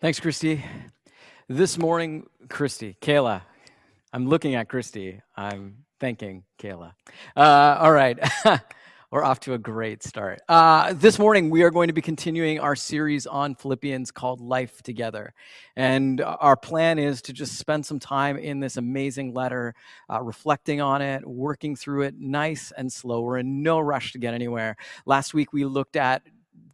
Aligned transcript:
Thanks, 0.00 0.20
Christy. 0.20 0.64
This 1.48 1.76
morning, 1.76 2.28
Christy, 2.48 2.96
Kayla, 3.02 3.42
I'm 4.12 4.28
looking 4.28 4.54
at 4.54 4.68
Christy. 4.68 5.20
I'm 5.36 5.78
thanking 5.98 6.44
Kayla. 6.56 6.92
Uh, 7.36 7.78
all 7.80 7.90
right. 7.90 8.16
We're 9.10 9.24
off 9.24 9.40
to 9.40 9.54
a 9.54 9.58
great 9.58 10.04
start. 10.04 10.40
Uh, 10.48 10.92
this 10.92 11.18
morning, 11.18 11.50
we 11.50 11.64
are 11.64 11.70
going 11.70 11.88
to 11.88 11.92
be 11.92 12.00
continuing 12.00 12.60
our 12.60 12.76
series 12.76 13.26
on 13.26 13.56
Philippians 13.56 14.12
called 14.12 14.40
Life 14.40 14.82
Together. 14.82 15.32
And 15.74 16.20
our 16.20 16.56
plan 16.56 17.00
is 17.00 17.20
to 17.22 17.32
just 17.32 17.58
spend 17.58 17.84
some 17.84 17.98
time 17.98 18.36
in 18.38 18.60
this 18.60 18.76
amazing 18.76 19.34
letter, 19.34 19.74
uh, 20.08 20.22
reflecting 20.22 20.80
on 20.80 21.02
it, 21.02 21.26
working 21.26 21.74
through 21.74 22.02
it 22.02 22.14
nice 22.20 22.70
and 22.76 22.92
slow. 22.92 23.22
We're 23.22 23.38
in 23.38 23.64
no 23.64 23.80
rush 23.80 24.12
to 24.12 24.18
get 24.20 24.32
anywhere. 24.32 24.76
Last 25.06 25.34
week, 25.34 25.52
we 25.52 25.64
looked 25.64 25.96
at 25.96 26.22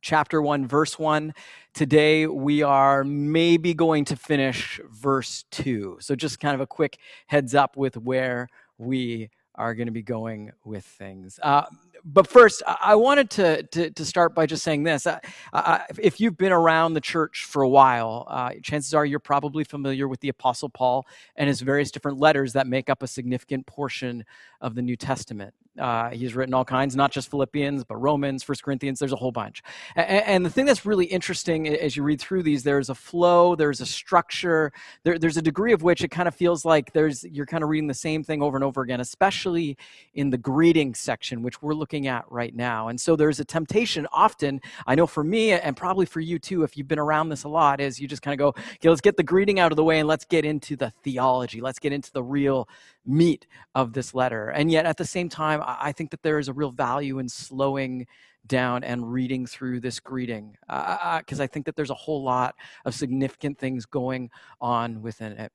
chapter 0.01 0.41
1, 0.41 0.67
verse 0.67 0.99
1. 0.99 1.35
Today, 1.73 2.27
we 2.27 2.63
are 2.63 3.05
maybe 3.05 3.75
going 3.75 4.05
to 4.07 4.17
finish 4.17 4.81
verse 4.91 5.45
2. 5.51 5.99
So, 6.01 6.15
just 6.15 6.41
kind 6.41 6.55
of 6.55 6.61
a 6.61 6.67
quick 6.67 6.99
heads 7.27 7.55
up 7.55 7.77
with 7.77 7.97
where 7.97 8.49
we 8.79 9.31
are 9.57 9.75
going 9.75 9.87
to 9.87 9.93
be 9.93 10.03
going 10.03 10.51
with 10.65 10.85
things. 10.85 11.39
Uh, 11.43 11.65
but 12.05 12.27
first, 12.27 12.63
I 12.67 12.97
wanted 12.97 13.31
to, 13.31 13.63
to, 13.63 13.91
to, 13.91 14.05
start 14.05 14.35
by 14.35 14.45
just 14.45 14.63
saying 14.63 14.83
this. 14.83 15.07
Uh, 15.07 15.21
uh, 15.53 15.79
if 15.99 16.21
you've 16.21 16.37
been 16.37 16.53
around 16.53 16.93
the 16.93 17.01
church 17.01 17.45
for 17.45 17.63
a 17.63 17.69
while, 17.69 18.27
uh, 18.29 18.51
chances 18.63 18.93
are 18.93 19.07
you're 19.07 19.21
probably 19.21 19.65
familiar 19.65 20.07
with 20.07 20.21
the 20.21 20.29
Apostle 20.29 20.69
Paul 20.69 21.07
and 21.37 21.49
his 21.49 21.61
various 21.63 21.91
different 21.91 22.19
letters 22.19 22.53
that 22.53 22.67
make 22.67 22.91
up 22.91 23.03
a 23.03 23.07
significant 23.07 23.67
portion 23.67 24.25
of 24.61 24.75
the 24.75 24.83
New 24.83 24.97
Testament. 24.97 25.55
Uh, 25.79 26.11
he's 26.11 26.37
written 26.37 26.55
all 26.55 26.65
kinds, 26.65 26.95
not 26.95 27.11
just 27.11 27.31
Philippians, 27.31 27.83
but 27.85 27.97
Romans, 27.97 28.45
First 28.45 28.63
Corinthians. 28.63 29.01
There's 29.01 29.13
a 29.13 29.17
whole 29.17 29.33
bunch. 29.33 29.63
And, 29.97 30.25
and, 30.25 30.47
the 30.47 30.51
thing 30.51 30.67
that's 30.67 30.87
really 30.87 31.07
interesting 31.07 31.67
as 31.67 31.97
you 31.97 32.05
read 32.05 32.21
through 32.21 32.45
these, 32.45 32.63
there's 32.63 32.91
a 32.91 32.95
flow, 32.95 33.57
there's 33.57 33.81
a 33.81 33.87
structure, 33.87 34.73
there, 35.03 35.19
there's 35.19 35.37
a 35.37 35.43
degree 35.43 35.73
of 35.73 35.83
which 35.83 36.05
it 36.05 36.09
kind 36.09 36.29
of 36.29 36.35
feels 36.35 36.65
like 36.65 36.93
there's 36.93 37.25
you're 37.25 37.47
kind 37.47 37.65
of 37.65 37.71
reading 37.71 37.89
the 37.89 37.95
same 37.95 38.23
thing 38.23 38.41
over 38.41 38.57
and 38.57 38.63
over 38.63 38.83
again, 38.83 39.01
especially 39.01 39.77
in 40.15 40.31
the 40.31 40.39
greeting 40.39 40.95
section, 40.95 41.43
which 41.43 41.61
we're 41.61 41.75
looking 41.75 42.07
at 42.07 42.25
right 42.31 42.55
now. 42.55 42.89
And 42.89 43.01
so 43.01 43.17
there's 43.17 43.41
a 43.41 43.45
temptation 43.45 44.07
often. 44.13 44.61
I 44.87 44.95
know 44.95 45.09
for 45.09 45.25
me, 45.25 45.53
and 45.53 45.77
probably 45.77 46.07
for 46.07 46.21
you 46.21 46.39
too, 46.39 46.63
if 46.63 46.77
you've 46.77 46.89
been 46.89 47.01
around 47.01 47.31
this 47.31 47.43
a 47.45 47.49
lot, 47.49 47.81
is 47.81 47.99
you 47.99 48.07
just 48.07 48.23
kind 48.23 48.33
of 48.33 48.39
go, 48.39 48.49
okay, 48.75 48.89
let's 48.89 49.01
get 49.01 49.17
the 49.17 49.23
greeting 49.25 49.59
out 49.59 49.73
of 49.73 49.77
the 49.77 49.85
way 49.85 49.99
and 49.99 50.09
let's 50.09 50.25
get 50.25 50.45
into 50.45 50.77
the 50.77 50.93
theology. 51.03 51.61
Let's 51.61 51.81
get 51.81 51.93
into 51.93 52.13
the 52.13 52.23
real 52.23 52.69
meat 53.07 53.47
of 53.75 53.93
this 53.93 54.15
letter. 54.15 54.49
And 54.51 54.71
yet, 54.71 54.87
at 54.87 54.97
the 54.97 55.05
same 55.05 55.29
time, 55.29 55.63
I 55.65 55.93
think 55.93 56.11
that 56.11 56.23
there 56.23 56.39
is 56.39 56.49
a 56.49 56.53
real 56.53 56.71
value 56.71 57.19
in 57.19 57.29
slowing 57.29 58.07
down 58.47 58.85
and 58.85 59.11
reading 59.11 59.47
through 59.47 59.81
this 59.81 60.01
greeting 60.01 60.57
because 60.69 61.41
uh, 61.41 61.43
I 61.43 61.47
think 61.47 61.67
that 61.67 61.77
there's 61.77 61.91
a 61.91 61.95
whole 61.95 62.23
lot 62.23 62.55
of 62.85 62.95
significant 62.95 63.59
things 63.59 63.87
going 63.87 64.31
on 64.61 65.03
within 65.03 65.33
it. 65.33 65.53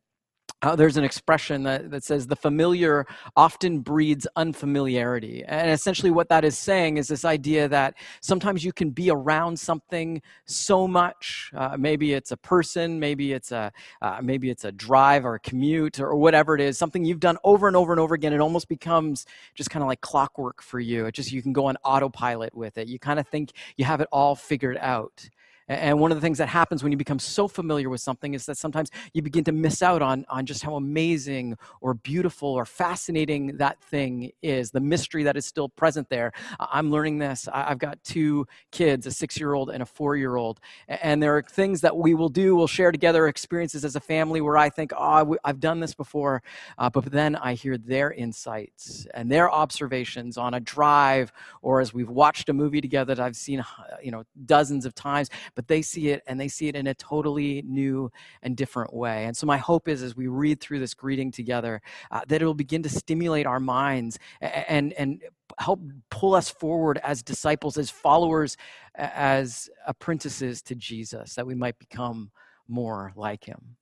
Uh, 0.62 0.76
there's 0.76 0.98
an 0.98 1.06
expression 1.06 1.64
that, 1.64 1.90
that 1.90 2.04
says 2.04 2.28
the 2.28 2.36
familiar 2.36 3.06
often 3.38 3.80
breeds 3.80 4.28
unfamiliarity. 4.36 5.42
And 5.48 5.72
essentially, 5.72 6.12
what 6.12 6.28
that 6.30 6.44
is 6.44 6.58
saying 6.58 6.98
is 6.98 7.08
this 7.08 7.24
idea 7.24 7.70
that 7.70 7.94
sometimes 8.20 8.66
you 8.66 8.74
can 8.74 8.90
be 8.90 9.10
around 9.10 9.58
something 9.58 10.22
so 10.46 10.86
much. 10.86 11.50
Uh, 11.56 11.78
maybe 11.80 12.14
it's 12.14 12.32
a 12.32 12.38
person, 12.38 13.00
maybe 13.00 13.32
it's 13.32 13.54
a, 13.54 13.72
uh, 14.02 14.20
maybe 14.22 14.50
it's 14.50 14.66
a 14.66 14.72
drive 14.74 15.26
or 15.26 15.36
a 15.36 15.40
commute 15.40 16.02
or 16.02 16.16
whatever 16.18 16.56
it 16.56 16.62
is, 16.62 16.78
something 16.78 17.06
you've 17.06 17.22
done 17.22 17.38
over 17.46 17.68
and 17.68 17.78
over 17.78 17.94
and 17.94 18.00
over 18.00 18.14
again. 18.14 18.34
It 18.34 18.42
almost 18.42 18.68
becomes 18.68 19.26
just 19.56 19.70
kind 19.70 19.82
of 19.82 19.88
like 19.88 20.02
clockwork 20.02 20.62
for 20.62 20.82
you. 20.82 21.06
It 21.06 21.14
just, 21.14 21.32
you 21.32 21.42
can 21.42 21.54
go 21.54 21.68
on 21.68 21.78
autopilot 21.86 22.54
with 22.54 22.78
it. 22.78 22.90
You 22.90 23.00
kind 23.00 23.20
of 23.20 23.28
think 23.30 23.54
you 23.78 23.86
have 23.86 24.02
it 24.02 24.10
all 24.12 24.36
figured 24.36 24.78
out. 24.82 25.30
And 25.70 26.00
one 26.00 26.12
of 26.12 26.18
the 26.18 26.22
things 26.22 26.40
that 26.40 26.50
happens 26.50 26.82
when 26.82 26.92
you 26.92 26.98
become 26.98 27.20
so 27.20 27.48
familiar 27.48 27.90
with 27.90 28.02
something 28.02 28.34
is 28.34 28.48
that 28.48 28.58
sometimes 28.58 28.90
you 29.14 29.22
begin 29.22 29.44
to 29.44 29.52
miss 29.52 29.84
out 29.84 30.02
on, 30.02 30.26
on 30.28 30.48
just 30.48 30.64
how 30.64 30.76
amazing 30.76 31.58
or 31.80 31.94
beautiful 31.94 32.50
or 32.50 32.66
fascinating 32.66 33.58
that 33.58 33.80
thing 33.80 34.32
is, 34.42 34.72
the 34.72 34.80
mystery 34.80 35.22
that 35.24 35.38
is 35.38 35.46
still 35.46 35.70
present 35.70 36.10
there. 36.10 36.32
I'm 36.60 36.90
learning 36.90 37.20
this. 37.20 37.48
I've 37.54 37.78
got 37.78 38.04
two 38.04 38.48
kids, 38.72 39.06
a 39.06 39.12
six 39.12 39.40
year 39.40 39.54
old 39.54 39.70
and 39.70 39.84
a 39.84 39.86
four 39.86 40.16
year 40.16 40.38
old. 40.38 40.60
And 40.88 41.22
there 41.22 41.38
are 41.38 41.44
things 41.44 41.82
that 41.82 41.96
we 41.96 42.16
will 42.16 42.30
do, 42.30 42.56
we'll 42.56 42.66
share 42.66 42.92
together 42.92 43.28
experiences 43.28 43.86
as 43.86 43.96
a 43.96 44.00
family 44.00 44.42
where 44.42 44.58
I 44.58 44.70
think, 44.70 44.92
oh, 44.98 45.38
I've 45.46 45.60
done 45.60 45.80
this 45.82 45.94
before. 45.94 46.42
Uh, 46.80 46.90
but 46.90 47.06
then 47.06 47.36
I 47.36 47.54
hear 47.54 47.78
their 47.78 48.12
insights 48.12 49.06
and 49.14 49.32
their 49.32 49.52
observations 49.52 50.36
on 50.36 50.56
a 50.56 50.60
drive 50.60 51.32
or 51.62 51.80
as 51.80 51.94
we've 51.94 52.10
watched 52.10 52.50
a 52.50 52.54
movie 52.54 52.82
together 52.82 53.14
that 53.14 53.24
I've 53.24 53.36
seen, 53.36 53.64
you 54.02 54.12
know, 54.12 54.24
dozens 54.46 54.86
of 54.86 54.96
times 54.96 55.30
but 55.60 55.68
they 55.68 55.82
see 55.82 56.08
it 56.08 56.24
and 56.26 56.40
they 56.40 56.48
see 56.48 56.70
it 56.70 56.76
in 56.78 56.88
a 56.88 56.94
totally 56.94 57.62
new 57.68 58.10
and 58.44 58.56
different 58.56 58.94
way. 58.94 59.26
And 59.26 59.36
so 59.36 59.46
my 59.46 59.58
hope 59.58 59.90
is 59.90 60.02
as 60.02 60.16
we 60.16 60.28
read 60.28 60.62
through 60.62 60.80
this 60.80 60.94
greeting 60.94 61.34
together, 61.34 61.82
uh, 62.12 62.22
that 62.30 62.42
it'll 62.42 62.54
begin 62.54 62.82
to 62.84 62.88
stimulate 62.88 63.46
our 63.46 63.60
minds 63.60 64.18
and, 64.40 64.94
and 64.94 65.22
help 65.58 65.82
pull 66.10 66.34
us 66.34 66.50
forward 66.50 66.98
as 67.04 67.22
disciples, 67.22 67.78
as 67.78 67.90
followers, 67.90 68.56
as 68.96 69.70
apprentices 69.86 70.62
to 70.62 70.76
Jesus, 70.76 71.36
that 71.36 71.46
we 71.46 71.56
might 71.56 71.78
become 71.78 72.32
more 72.70 73.12
like 73.18 73.44
him. 73.44 73.76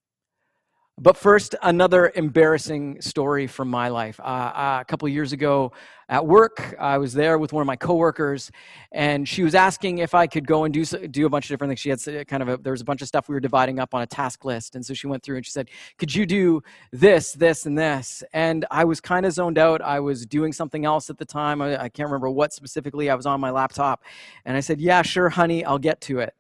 But 1.00 1.16
first, 1.16 1.54
another 1.62 2.12
embarrassing 2.16 3.02
story 3.02 3.46
from 3.46 3.70
my 3.70 3.90
life. 3.90 4.20
Uh, 4.20 4.24
uh, 4.24 4.78
a 4.82 4.86
couple 4.86 5.08
years 5.08 5.32
ago 5.32 5.72
at 6.10 6.26
work, 6.26 6.76
I 6.80 6.98
was 6.98 7.14
there 7.14 7.38
with 7.38 7.54
one 7.54 7.62
of 7.62 7.68
my 7.68 7.76
coworkers, 7.76 8.50
and 8.92 9.30
she 9.30 9.44
was 9.44 9.54
asking 9.54 10.00
if 10.00 10.16
I 10.16 10.26
could 10.26 10.48
go 10.48 10.64
and 10.64 10.74
do 10.74 10.84
do 10.86 11.28
a 11.28 11.30
bunch 11.30 11.46
of 11.46 11.50
different 11.50 11.70
things. 11.70 11.82
She 11.82 11.90
had 11.90 12.28
kind 12.28 12.42
of 12.42 12.50
a, 12.50 12.58
there 12.58 12.72
was 12.72 12.82
a 12.82 12.86
bunch 12.86 13.04
of 13.04 13.08
stuff 13.08 13.30
we 13.30 13.36
were 13.36 13.40
dividing 13.40 13.78
up 13.78 13.94
on 13.94 14.02
a 14.02 14.08
task 14.08 14.44
list, 14.44 14.74
and 14.74 14.84
so 14.84 14.96
she 14.96 15.06
went 15.06 15.22
through 15.22 15.36
and 15.36 15.46
she 15.46 15.52
said, 15.52 15.70
"Could 16.00 16.16
you 16.16 16.26
do 16.26 16.64
this, 16.92 17.34
this, 17.34 17.68
and 17.68 17.78
this?" 17.78 18.24
And 18.34 18.66
I 18.72 18.84
was 18.84 19.00
kind 19.00 19.28
of 19.28 19.34
zoned 19.34 19.60
out. 19.60 19.84
I 19.84 20.00
was 20.00 20.26
doing 20.26 20.52
something 20.52 20.84
else 20.84 21.12
at 21.12 21.20
the 21.20 21.26
time. 21.26 21.62
I, 21.62 21.80
I 21.80 21.90
can't 21.90 22.08
remember 22.08 22.32
what 22.32 22.54
specifically. 22.54 23.12
I 23.12 23.14
was 23.14 23.28
on 23.28 23.40
my 23.40 23.52
laptop, 23.52 24.04
and 24.46 24.58
I 24.58 24.62
said, 24.62 24.82
"Yeah, 24.82 25.04
sure, 25.04 25.30
honey, 25.30 25.64
I'll 25.64 25.78
get 25.78 26.02
to 26.02 26.22
it." 26.22 26.34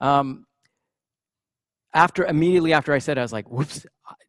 Um, 0.00 0.46
after 1.94 2.24
immediately 2.24 2.72
after 2.72 2.92
I 2.92 2.98
said, 2.98 3.18
I 3.18 3.22
was 3.22 3.32
like, 3.32 3.50
"Whoops! 3.50 3.86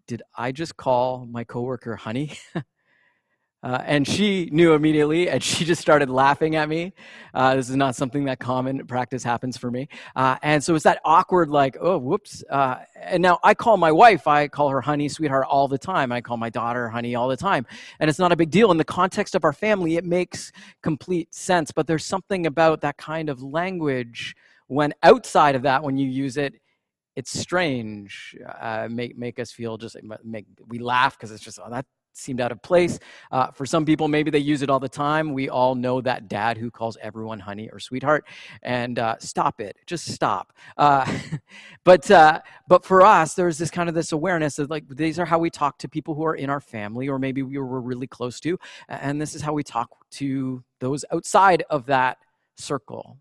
Did 0.08 0.22
I 0.36 0.52
just 0.52 0.78
call 0.78 1.26
my 1.26 1.44
coworker 1.44 1.96
honey?" 1.96 2.38
uh, 3.64 3.82
and 3.86 4.08
she 4.08 4.50
knew 4.52 4.74
immediately, 4.74 5.30
and 5.30 5.42
she 5.42 5.64
just 5.64 5.82
started 5.82 6.10
laughing 6.10 6.56
at 6.56 6.68
me. 6.68 6.94
Uh, 7.34 7.56
this 7.56 7.70
is 7.70 7.76
not 7.76 7.96
something 7.96 8.26
that 8.26 8.40
common 8.40 8.86
practice 8.86 9.24
happens 9.24 9.56
for 9.58 9.72
me, 9.72 9.88
uh, 10.16 10.36
and 10.44 10.64
so 10.64 10.76
it's 10.76 10.84
that 10.84 11.00
awkward, 11.06 11.50
like, 11.50 11.78
"Oh, 11.80 11.98
whoops!" 11.98 12.44
Uh, 12.50 12.80
and 12.96 13.22
now 13.24 13.40
I 13.44 13.54
call 13.54 13.78
my 13.78 13.92
wife, 13.92 14.28
I 14.28 14.48
call 14.48 14.70
her 14.70 14.82
honey, 14.82 15.08
sweetheart, 15.08 15.46
all 15.50 15.68
the 15.68 15.78
time. 15.78 16.12
I 16.12 16.22
call 16.22 16.38
my 16.38 16.50
daughter 16.50 16.90
honey 16.90 17.16
all 17.16 17.30
the 17.30 17.38
time, 17.38 17.66
and 18.00 18.10
it's 18.10 18.20
not 18.20 18.32
a 18.32 18.36
big 18.36 18.52
deal 18.52 18.72
in 18.72 18.78
the 18.78 18.84
context 18.84 19.36
of 19.36 19.44
our 19.46 19.54
family. 19.54 19.96
It 19.96 20.06
makes 20.06 20.52
complete 20.82 21.34
sense, 21.34 21.72
but 21.72 21.88
there's 21.88 22.06
something 22.06 22.46
about 22.46 22.82
that 22.82 22.98
kind 22.98 23.30
of 23.30 23.42
language 23.42 24.36
when 24.68 24.94
outside 25.04 25.56
of 25.56 25.62
that, 25.64 25.84
when 25.84 25.98
you 25.98 26.08
use 26.08 26.38
it, 26.38 26.56
it's 27.16 27.38
strange 27.38 28.36
uh, 28.60 28.88
make 28.90 29.18
make 29.18 29.40
us 29.40 29.52
feel 29.52 29.78
just 29.78 29.98
make 30.24 30.46
we 30.68 30.80
laugh 30.80 31.18
because 31.18 31.32
it's 31.32 31.44
just 31.44 31.60
oh, 31.64 31.70
that 31.70 31.86
seemed 32.16 32.40
out 32.40 32.52
of 32.52 32.62
place. 32.62 33.00
Uh, 33.32 33.48
for 33.52 33.66
some 33.66 33.86
people 33.86 34.08
maybe 34.08 34.32
they 34.32 34.40
use 34.40 34.62
it 34.62 34.70
all 34.70 34.80
the 34.80 34.90
time. 34.90 35.34
We 35.34 35.50
all 35.50 35.76
know 35.76 36.02
that 36.02 36.28
dad 36.28 36.58
who 36.58 36.72
calls 36.72 36.98
everyone 37.02 37.40
honey 37.40 37.70
or 37.72 37.80
sweetheart 37.80 38.26
and 38.62 39.00
uh, 39.00 39.16
stop 39.20 39.60
it 39.60 39.78
just 39.86 40.06
stop. 40.06 40.54
Uh, 40.78 41.12
but 41.84 42.10
uh, 42.12 42.40
but 42.68 42.86
for 42.86 43.02
us 43.02 43.34
there's 43.34 43.58
this 43.58 43.72
kind 43.72 43.90
of 43.90 43.96
this 43.96 44.12
awareness 44.12 44.60
of 44.60 44.70
like 44.70 44.88
these 44.90 45.20
are 45.20 45.26
how 45.26 45.40
we 45.40 45.50
talk 45.50 45.78
to 45.80 45.90
people 45.90 46.14
who 46.14 46.24
are 46.24 46.36
in 46.36 46.50
our 46.50 46.62
family 46.62 47.10
or 47.10 47.20
maybe 47.20 47.42
we 47.42 47.58
were 47.58 47.82
really 47.82 48.08
close 48.08 48.40
to 48.40 48.58
and 48.88 49.20
this 49.20 49.36
is 49.36 49.42
how 49.42 49.54
we 49.54 49.64
talk 49.64 49.90
to 50.12 50.64
those 50.80 51.04
outside 51.12 51.64
of 51.70 51.86
that 51.86 52.18
circle 52.56 53.18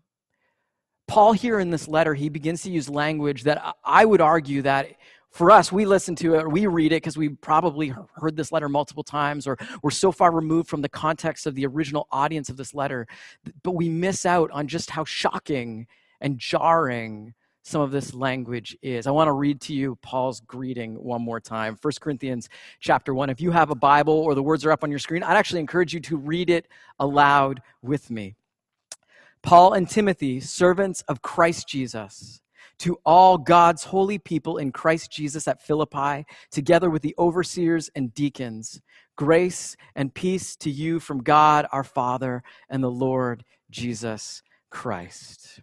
Paul, 1.07 1.33
here 1.33 1.59
in 1.59 1.69
this 1.69 1.87
letter, 1.87 2.13
he 2.13 2.29
begins 2.29 2.63
to 2.63 2.71
use 2.71 2.89
language 2.89 3.43
that 3.43 3.75
I 3.83 4.05
would 4.05 4.21
argue 4.21 4.61
that 4.63 4.95
for 5.29 5.49
us, 5.49 5.71
we 5.71 5.85
listen 5.85 6.15
to 6.17 6.35
it, 6.35 6.49
we 6.49 6.67
read 6.67 6.91
it 6.91 6.97
because 6.97 7.17
we 7.17 7.29
probably 7.29 7.91
heard 8.15 8.35
this 8.35 8.51
letter 8.51 8.69
multiple 8.69 9.03
times, 9.03 9.47
or 9.47 9.57
we're 9.81 9.89
so 9.89 10.11
far 10.11 10.31
removed 10.31 10.69
from 10.69 10.81
the 10.81 10.89
context 10.89 11.47
of 11.47 11.55
the 11.55 11.65
original 11.65 12.07
audience 12.11 12.49
of 12.49 12.57
this 12.57 12.75
letter, 12.75 13.07
but 13.63 13.71
we 13.71 13.89
miss 13.89 14.27
out 14.27 14.51
on 14.51 14.67
just 14.67 14.91
how 14.91 15.03
shocking 15.03 15.87
and 16.21 16.37
jarring 16.37 17.33
some 17.63 17.81
of 17.81 17.91
this 17.91 18.13
language 18.13 18.77
is. 18.83 19.07
I 19.07 19.11
want 19.11 19.27
to 19.27 19.31
read 19.31 19.59
to 19.61 19.73
you 19.73 19.97
Paul's 20.03 20.41
greeting 20.41 21.01
one 21.01 21.21
more 21.21 21.39
time. 21.39 21.77
1 21.81 21.93
Corinthians 21.99 22.49
chapter 22.79 23.15
1. 23.15 23.29
If 23.29 23.41
you 23.41 23.51
have 23.51 23.71
a 23.71 23.75
Bible 23.75 24.13
or 24.13 24.35
the 24.35 24.43
words 24.43 24.65
are 24.65 24.71
up 24.71 24.83
on 24.83 24.91
your 24.91 24.99
screen, 24.99 25.23
I'd 25.23 25.37
actually 25.37 25.61
encourage 25.61 25.93
you 25.93 25.99
to 26.01 26.17
read 26.17 26.49
it 26.49 26.67
aloud 26.99 27.61
with 27.81 28.11
me. 28.11 28.35
Paul 29.43 29.73
and 29.73 29.89
Timothy, 29.89 30.39
servants 30.39 31.01
of 31.09 31.21
Christ 31.21 31.67
Jesus, 31.67 32.41
to 32.79 32.97
all 33.05 33.37
God's 33.37 33.83
holy 33.83 34.17
people 34.17 34.57
in 34.57 34.71
Christ 34.71 35.11
Jesus 35.11 35.47
at 35.47 35.61
Philippi, 35.61 36.25
together 36.49 36.89
with 36.89 37.01
the 37.01 37.13
overseers 37.19 37.89
and 37.93 38.13
deacons, 38.13 38.81
grace 39.17 39.75
and 39.95 40.13
peace 40.13 40.55
to 40.57 40.71
you 40.71 40.99
from 40.99 41.21
God 41.21 41.67
our 41.71 41.83
Father 41.83 42.41
and 42.69 42.83
the 42.83 42.89
Lord 42.89 43.43
Jesus 43.69 44.41
Christ. 44.69 45.61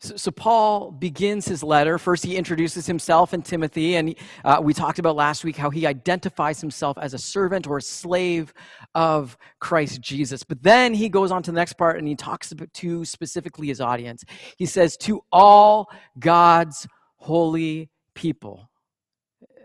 So, 0.00 0.16
so, 0.16 0.30
Paul 0.30 0.92
begins 0.92 1.46
his 1.46 1.64
letter. 1.64 1.98
First, 1.98 2.24
he 2.24 2.36
introduces 2.36 2.86
himself 2.86 3.32
and 3.32 3.44
Timothy, 3.44 3.96
and 3.96 4.14
uh, 4.44 4.60
we 4.62 4.72
talked 4.72 5.00
about 5.00 5.16
last 5.16 5.42
week 5.42 5.56
how 5.56 5.70
he 5.70 5.88
identifies 5.88 6.60
himself 6.60 6.96
as 6.98 7.14
a 7.14 7.18
servant 7.18 7.66
or 7.66 7.78
a 7.78 7.82
slave 7.82 8.54
of 8.94 9.36
Christ 9.58 10.00
Jesus. 10.00 10.44
But 10.44 10.62
then 10.62 10.94
he 10.94 11.08
goes 11.08 11.32
on 11.32 11.42
to 11.42 11.50
the 11.50 11.56
next 11.56 11.72
part 11.72 11.98
and 11.98 12.06
he 12.06 12.14
talks 12.14 12.52
to 12.74 13.04
specifically 13.04 13.66
his 13.66 13.80
audience. 13.80 14.24
He 14.56 14.66
says, 14.66 14.96
To 14.98 15.20
all 15.32 15.90
God's 16.20 16.86
holy 17.16 17.90
people. 18.14 18.70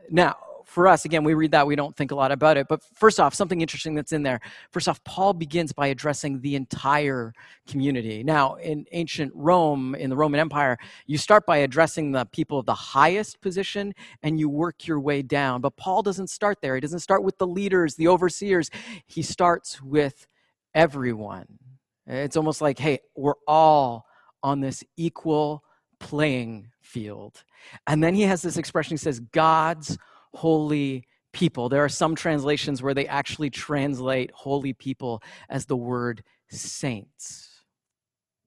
Now, 0.09 0.35
for 0.73 0.87
us, 0.87 1.05
again, 1.05 1.23
we 1.23 1.35
read 1.35 1.51
that, 1.51 1.67
we 1.67 1.75
don't 1.75 1.95
think 1.95 2.09
a 2.09 2.15
lot 2.15 2.31
about 2.31 2.57
it. 2.57 2.67
But 2.67 2.81
first 2.95 3.19
off, 3.19 3.35
something 3.35 3.61
interesting 3.61 3.93
that's 3.93 4.11
in 4.11 4.23
there. 4.23 4.39
First 4.71 4.87
off, 4.87 5.03
Paul 5.03 5.33
begins 5.33 5.71
by 5.71 5.87
addressing 5.87 6.41
the 6.41 6.55
entire 6.55 7.31
community. 7.67 8.23
Now, 8.23 8.55
in 8.55 8.87
ancient 8.91 9.31
Rome, 9.35 9.93
in 9.93 10.09
the 10.09 10.15
Roman 10.15 10.39
Empire, 10.39 10.79
you 11.05 11.19
start 11.19 11.45
by 11.45 11.57
addressing 11.57 12.11
the 12.11 12.25
people 12.25 12.57
of 12.57 12.65
the 12.65 12.73
highest 12.73 13.39
position 13.39 13.93
and 14.23 14.39
you 14.39 14.49
work 14.49 14.87
your 14.87 14.99
way 14.99 15.21
down. 15.21 15.61
But 15.61 15.77
Paul 15.77 16.01
doesn't 16.01 16.31
start 16.31 16.57
there. 16.59 16.73
He 16.73 16.81
doesn't 16.81 17.01
start 17.01 17.23
with 17.23 17.37
the 17.37 17.45
leaders, 17.45 17.93
the 17.93 18.07
overseers. 18.07 18.71
He 19.05 19.21
starts 19.21 19.79
with 19.79 20.25
everyone. 20.73 21.59
It's 22.07 22.35
almost 22.35 22.61
like, 22.61 22.79
hey, 22.79 22.97
we're 23.15 23.35
all 23.47 24.07
on 24.41 24.59
this 24.59 24.83
equal 24.97 25.63
playing 25.99 26.71
field. 26.81 27.43
And 27.85 28.03
then 28.03 28.15
he 28.15 28.23
has 28.23 28.41
this 28.41 28.57
expression 28.57 28.93
he 28.93 28.97
says, 28.97 29.19
God's 29.19 29.99
holy 30.33 31.07
people. 31.31 31.69
There 31.69 31.83
are 31.83 31.89
some 31.89 32.15
translations 32.15 32.81
where 32.81 32.93
they 32.93 33.07
actually 33.07 33.49
translate 33.49 34.31
holy 34.31 34.73
people 34.73 35.21
as 35.49 35.65
the 35.65 35.75
word 35.75 36.23
saints. 36.49 37.49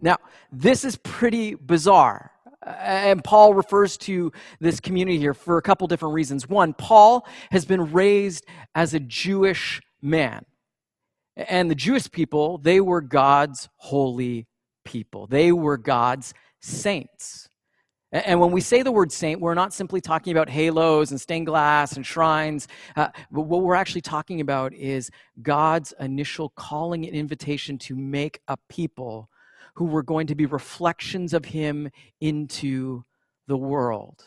Now, 0.00 0.16
this 0.52 0.84
is 0.84 0.96
pretty 0.96 1.54
bizarre. 1.54 2.32
And 2.64 3.22
Paul 3.22 3.54
refers 3.54 3.96
to 3.98 4.32
this 4.60 4.80
community 4.80 5.18
here 5.18 5.34
for 5.34 5.56
a 5.56 5.62
couple 5.62 5.86
different 5.86 6.14
reasons. 6.14 6.48
One, 6.48 6.74
Paul 6.74 7.26
has 7.50 7.64
been 7.64 7.92
raised 7.92 8.44
as 8.74 8.92
a 8.92 9.00
Jewish 9.00 9.80
man. 10.02 10.44
And 11.36 11.70
the 11.70 11.74
Jewish 11.74 12.10
people, 12.10 12.58
they 12.58 12.80
were 12.80 13.00
God's 13.00 13.68
holy 13.76 14.46
people, 14.84 15.26
they 15.26 15.52
were 15.52 15.76
God's 15.76 16.32
saints. 16.60 17.48
And 18.12 18.40
when 18.40 18.52
we 18.52 18.60
say 18.60 18.82
the 18.82 18.92
word 18.92 19.10
saint, 19.10 19.40
we're 19.40 19.54
not 19.54 19.74
simply 19.74 20.00
talking 20.00 20.32
about 20.32 20.48
halos 20.48 21.10
and 21.10 21.20
stained 21.20 21.46
glass 21.46 21.96
and 21.96 22.06
shrines. 22.06 22.68
Uh, 22.94 23.08
but 23.32 23.42
what 23.42 23.62
we're 23.62 23.74
actually 23.74 24.00
talking 24.00 24.40
about 24.40 24.72
is 24.72 25.10
God's 25.42 25.92
initial 25.98 26.50
calling 26.50 27.04
and 27.04 27.16
invitation 27.16 27.78
to 27.78 27.96
make 27.96 28.40
a 28.46 28.56
people 28.68 29.28
who 29.74 29.86
were 29.86 30.04
going 30.04 30.28
to 30.28 30.34
be 30.34 30.46
reflections 30.46 31.34
of 31.34 31.46
Him 31.46 31.90
into 32.20 33.04
the 33.48 33.56
world. 33.56 34.22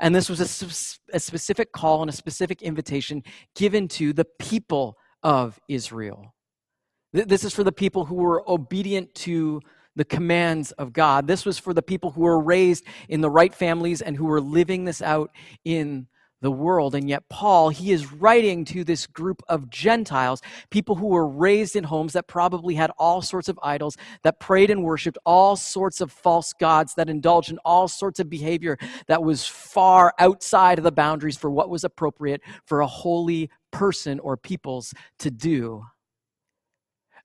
And 0.00 0.14
this 0.14 0.28
was 0.28 0.40
a, 0.40 1.16
a 1.16 1.20
specific 1.20 1.72
call 1.72 2.00
and 2.02 2.10
a 2.10 2.14
specific 2.14 2.62
invitation 2.62 3.22
given 3.54 3.88
to 3.88 4.12
the 4.12 4.26
people 4.38 4.96
of 5.22 5.60
Israel. 5.68 6.34
This 7.12 7.44
is 7.44 7.54
for 7.54 7.64
the 7.64 7.72
people 7.72 8.06
who 8.06 8.16
were 8.16 8.48
obedient 8.50 9.14
to 9.16 9.60
the 9.98 10.04
commands 10.04 10.70
of 10.72 10.92
God. 10.92 11.26
This 11.26 11.44
was 11.44 11.58
for 11.58 11.74
the 11.74 11.82
people 11.82 12.12
who 12.12 12.22
were 12.22 12.40
raised 12.40 12.84
in 13.08 13.20
the 13.20 13.28
right 13.28 13.52
families 13.52 14.00
and 14.00 14.16
who 14.16 14.26
were 14.26 14.40
living 14.40 14.84
this 14.84 15.02
out 15.02 15.30
in 15.64 16.06
the 16.40 16.50
world. 16.52 16.94
And 16.94 17.08
yet, 17.08 17.28
Paul, 17.28 17.68
he 17.70 17.90
is 17.90 18.12
writing 18.12 18.64
to 18.66 18.84
this 18.84 19.08
group 19.08 19.42
of 19.48 19.68
Gentiles, 19.70 20.40
people 20.70 20.94
who 20.94 21.08
were 21.08 21.26
raised 21.26 21.74
in 21.74 21.82
homes 21.82 22.12
that 22.12 22.28
probably 22.28 22.76
had 22.76 22.92
all 22.96 23.22
sorts 23.22 23.48
of 23.48 23.58
idols, 23.60 23.96
that 24.22 24.38
prayed 24.38 24.70
and 24.70 24.84
worshiped 24.84 25.18
all 25.26 25.56
sorts 25.56 26.00
of 26.00 26.12
false 26.12 26.52
gods, 26.52 26.94
that 26.94 27.10
indulged 27.10 27.50
in 27.50 27.58
all 27.64 27.88
sorts 27.88 28.20
of 28.20 28.30
behavior 28.30 28.78
that 29.08 29.24
was 29.24 29.46
far 29.46 30.14
outside 30.20 30.78
of 30.78 30.84
the 30.84 30.92
boundaries 30.92 31.36
for 31.36 31.50
what 31.50 31.70
was 31.70 31.82
appropriate 31.82 32.40
for 32.64 32.80
a 32.80 32.86
holy 32.86 33.50
person 33.72 34.20
or 34.20 34.36
peoples 34.36 34.94
to 35.18 35.30
do. 35.30 35.82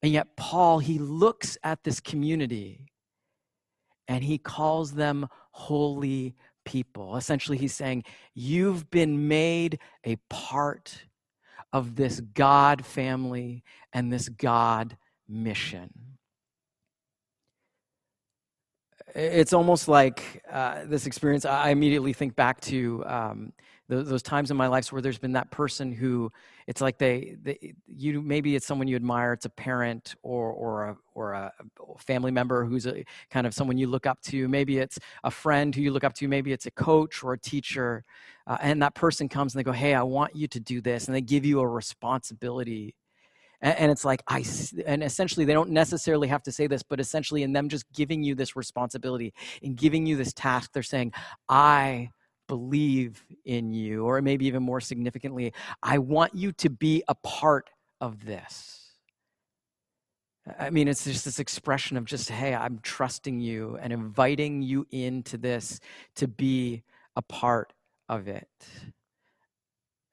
And 0.03 0.11
yet, 0.11 0.35
Paul, 0.35 0.79
he 0.79 0.99
looks 0.99 1.57
at 1.63 1.85
this 1.85 2.01
community 2.01 2.87
and 4.09 4.21
he 4.21 4.37
calls 4.37 4.91
them 4.91 5.29
holy 5.51 6.35
people. 6.65 7.15
Essentially, 7.15 7.57
he's 7.57 7.73
saying, 7.73 8.03
You've 8.35 8.91
been 8.91 9.29
made 9.29 9.79
a 10.03 10.17
part 10.29 11.05
of 11.71 11.95
this 11.95 12.19
God 12.19 12.85
family 12.85 13.63
and 13.93 14.11
this 14.11 14.27
God 14.27 14.97
mission. 15.27 15.89
It's 19.15 19.53
almost 19.53 19.87
like 19.87 20.43
uh, 20.51 20.81
this 20.85 21.05
experience. 21.05 21.45
I 21.45 21.69
immediately 21.69 22.11
think 22.11 22.35
back 22.35 22.59
to 22.61 23.03
um, 23.05 23.53
those, 23.89 24.07
those 24.07 24.23
times 24.23 24.49
in 24.49 24.57
my 24.57 24.67
life 24.67 24.91
where 24.91 25.01
there's 25.01 25.17
been 25.17 25.33
that 25.33 25.51
person 25.51 25.91
who 25.91 26.31
it's 26.67 26.81
like 26.81 26.97
they, 26.97 27.35
they 27.41 27.73
you 27.87 28.21
maybe 28.21 28.55
it's 28.55 28.65
someone 28.65 28.87
you 28.87 28.95
admire 28.95 29.33
it's 29.33 29.45
a 29.45 29.49
parent 29.49 30.15
or 30.23 30.51
or 30.51 30.89
a 30.89 30.97
or 31.15 31.33
a 31.33 31.51
family 31.97 32.31
member 32.31 32.65
who's 32.65 32.87
a 32.87 33.03
kind 33.29 33.45
of 33.45 33.53
someone 33.53 33.77
you 33.77 33.87
look 33.87 34.05
up 34.07 34.21
to. 34.21 34.47
Maybe 34.47 34.79
it's 34.79 34.97
a 35.23 35.31
friend 35.31 35.75
who 35.75 35.81
you 35.81 35.91
look 35.91 36.03
up 36.03 36.13
to 36.15 36.27
maybe 36.27 36.51
it's 36.51 36.65
a 36.65 36.71
coach 36.71 37.23
or 37.23 37.33
a 37.33 37.39
teacher 37.39 38.03
uh, 38.47 38.57
and 38.61 38.81
that 38.81 38.95
person 38.95 39.29
comes 39.29 39.53
and 39.53 39.59
they 39.59 39.63
go 39.63 39.71
hey 39.71 39.93
i 39.93 40.03
want 40.03 40.35
you 40.35 40.47
to 40.47 40.59
do 40.59 40.81
this 40.81 41.07
and 41.07 41.15
they 41.15 41.21
give 41.21 41.45
you 41.45 41.59
a 41.59 41.67
responsibility. 41.67 42.95
And, 43.61 43.77
and 43.77 43.91
it's 43.91 44.05
like 44.05 44.23
i 44.27 44.43
and 44.85 45.03
essentially 45.03 45.45
they 45.45 45.53
don't 45.53 45.69
necessarily 45.69 46.27
have 46.27 46.43
to 46.43 46.51
say 46.51 46.67
this 46.67 46.83
but 46.83 46.99
essentially 46.99 47.43
in 47.43 47.53
them 47.53 47.69
just 47.69 47.85
giving 47.93 48.23
you 48.23 48.35
this 48.35 48.55
responsibility 48.55 49.33
and 49.61 49.75
giving 49.75 50.05
you 50.05 50.15
this 50.15 50.33
task 50.33 50.71
they're 50.73 50.83
saying 50.83 51.13
i 51.49 52.09
believe 52.53 53.25
in 53.45 53.73
you, 53.73 54.05
or 54.05 54.21
maybe 54.21 54.45
even 54.45 54.61
more 54.61 54.79
significantly, 54.79 55.53
I 55.81 55.97
want 55.97 56.35
you 56.35 56.51
to 56.51 56.69
be 56.69 57.03
a 57.07 57.15
part 57.15 57.71
of 57.99 58.25
this. 58.25 58.91
I 60.59 60.69
mean, 60.69 60.87
it's 60.87 61.03
just 61.03 61.25
this 61.25 61.39
expression 61.39 61.97
of 61.97 62.05
just, 62.05 62.29
hey, 62.29 62.53
I'm 62.53 62.77
trusting 62.83 63.39
you 63.39 63.79
and 63.81 63.91
inviting 63.91 64.61
you 64.61 64.85
into 64.91 65.39
this 65.39 65.79
to 66.17 66.27
be 66.27 66.83
a 67.15 67.23
part 67.23 67.73
of 68.07 68.27
it. 68.27 68.47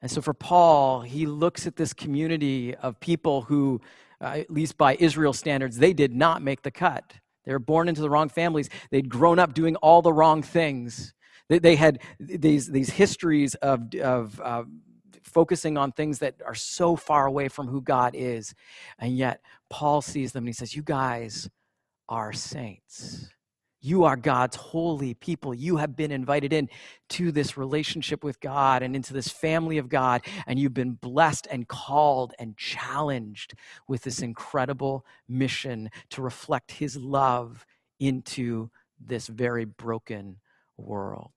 And 0.01 0.11
so 0.11 0.23
for 0.23 0.33
Paul, 0.33 1.03
he 1.03 1.27
looks 1.27 1.67
at 1.67 1.77
this 1.77 1.93
community 1.93 2.75
of 2.75 2.99
people 3.01 3.43
who, 3.43 3.83
uh, 4.23 4.39
at 4.39 4.51
least 4.51 4.79
by 4.79 4.97
Israel 4.99 5.35
standards, 5.35 5.77
they 5.77 5.93
did 5.93 6.15
not 6.15 6.41
make 6.41 6.63
the 6.63 6.71
cut. 6.71 7.13
They 7.45 7.53
were 7.53 7.59
born 7.59 7.87
into 7.87 8.01
the 8.01 8.09
wrong 8.09 8.31
families. 8.31 8.71
They'd 8.91 9.11
grown 9.11 9.39
up 9.39 9.53
doing 9.53 9.77
all 9.77 10.01
the 10.01 10.13
wrong 10.15 10.43
things. 10.43 11.13
They, 11.51 11.59
they 11.59 11.77
had 11.77 11.99
these, 12.21 12.69
these 12.69 12.91
histories 12.91 13.57
of, 13.57 13.93
of 13.97 14.41
uh, 14.41 14.63
focusing 15.25 15.77
on 15.77 15.91
things 15.91 16.21
that 16.21 16.37
are 16.47 16.55
so 16.55 16.95
far 16.95 17.27
away 17.27 17.49
from 17.49 17.67
who 17.67 17.83
God 17.83 18.15
is. 18.15 18.55
And 19.01 19.19
yet, 19.19 19.43
Paul 19.69 20.01
sees 20.01 20.33
them 20.33 20.43
and 20.43 20.49
he 20.49 20.53
says, 20.55 20.75
You 20.75 20.83
guys 20.83 21.51
are 22.09 22.33
saints. 22.33 23.29
You 23.83 24.05
are 24.05 24.17
God's 24.17 24.57
holy 24.57 25.15
people. 25.15 25.53
You 25.55 25.79
have 25.79 25.97
been 25.97 26.13
invited 26.13 26.53
in 26.53 26.69
to 27.11 27.33
this 27.33 27.57
relationship 27.57 28.23
with 28.23 28.39
God 28.39 28.83
and 28.83 28.95
into 28.95 29.13
this 29.13 29.29
family 29.29 29.79
of 29.79 29.89
God, 29.89 30.21
and 30.47 30.59
you've 30.59 30.75
been 30.75 30.93
blessed 30.93 31.49
and 31.51 31.67
called 31.67 32.33
and 32.39 32.57
challenged 32.59 33.55
with 33.89 34.03
this 34.03 34.21
incredible 34.21 35.05
mission 35.29 35.91
to 36.11 36.23
reflect 36.23 36.73
His 36.73 36.97
love 36.97 37.67
into 37.99 38.71
this 39.01 39.27
very 39.27 39.65
broken 39.65 40.37
world. 40.81 41.31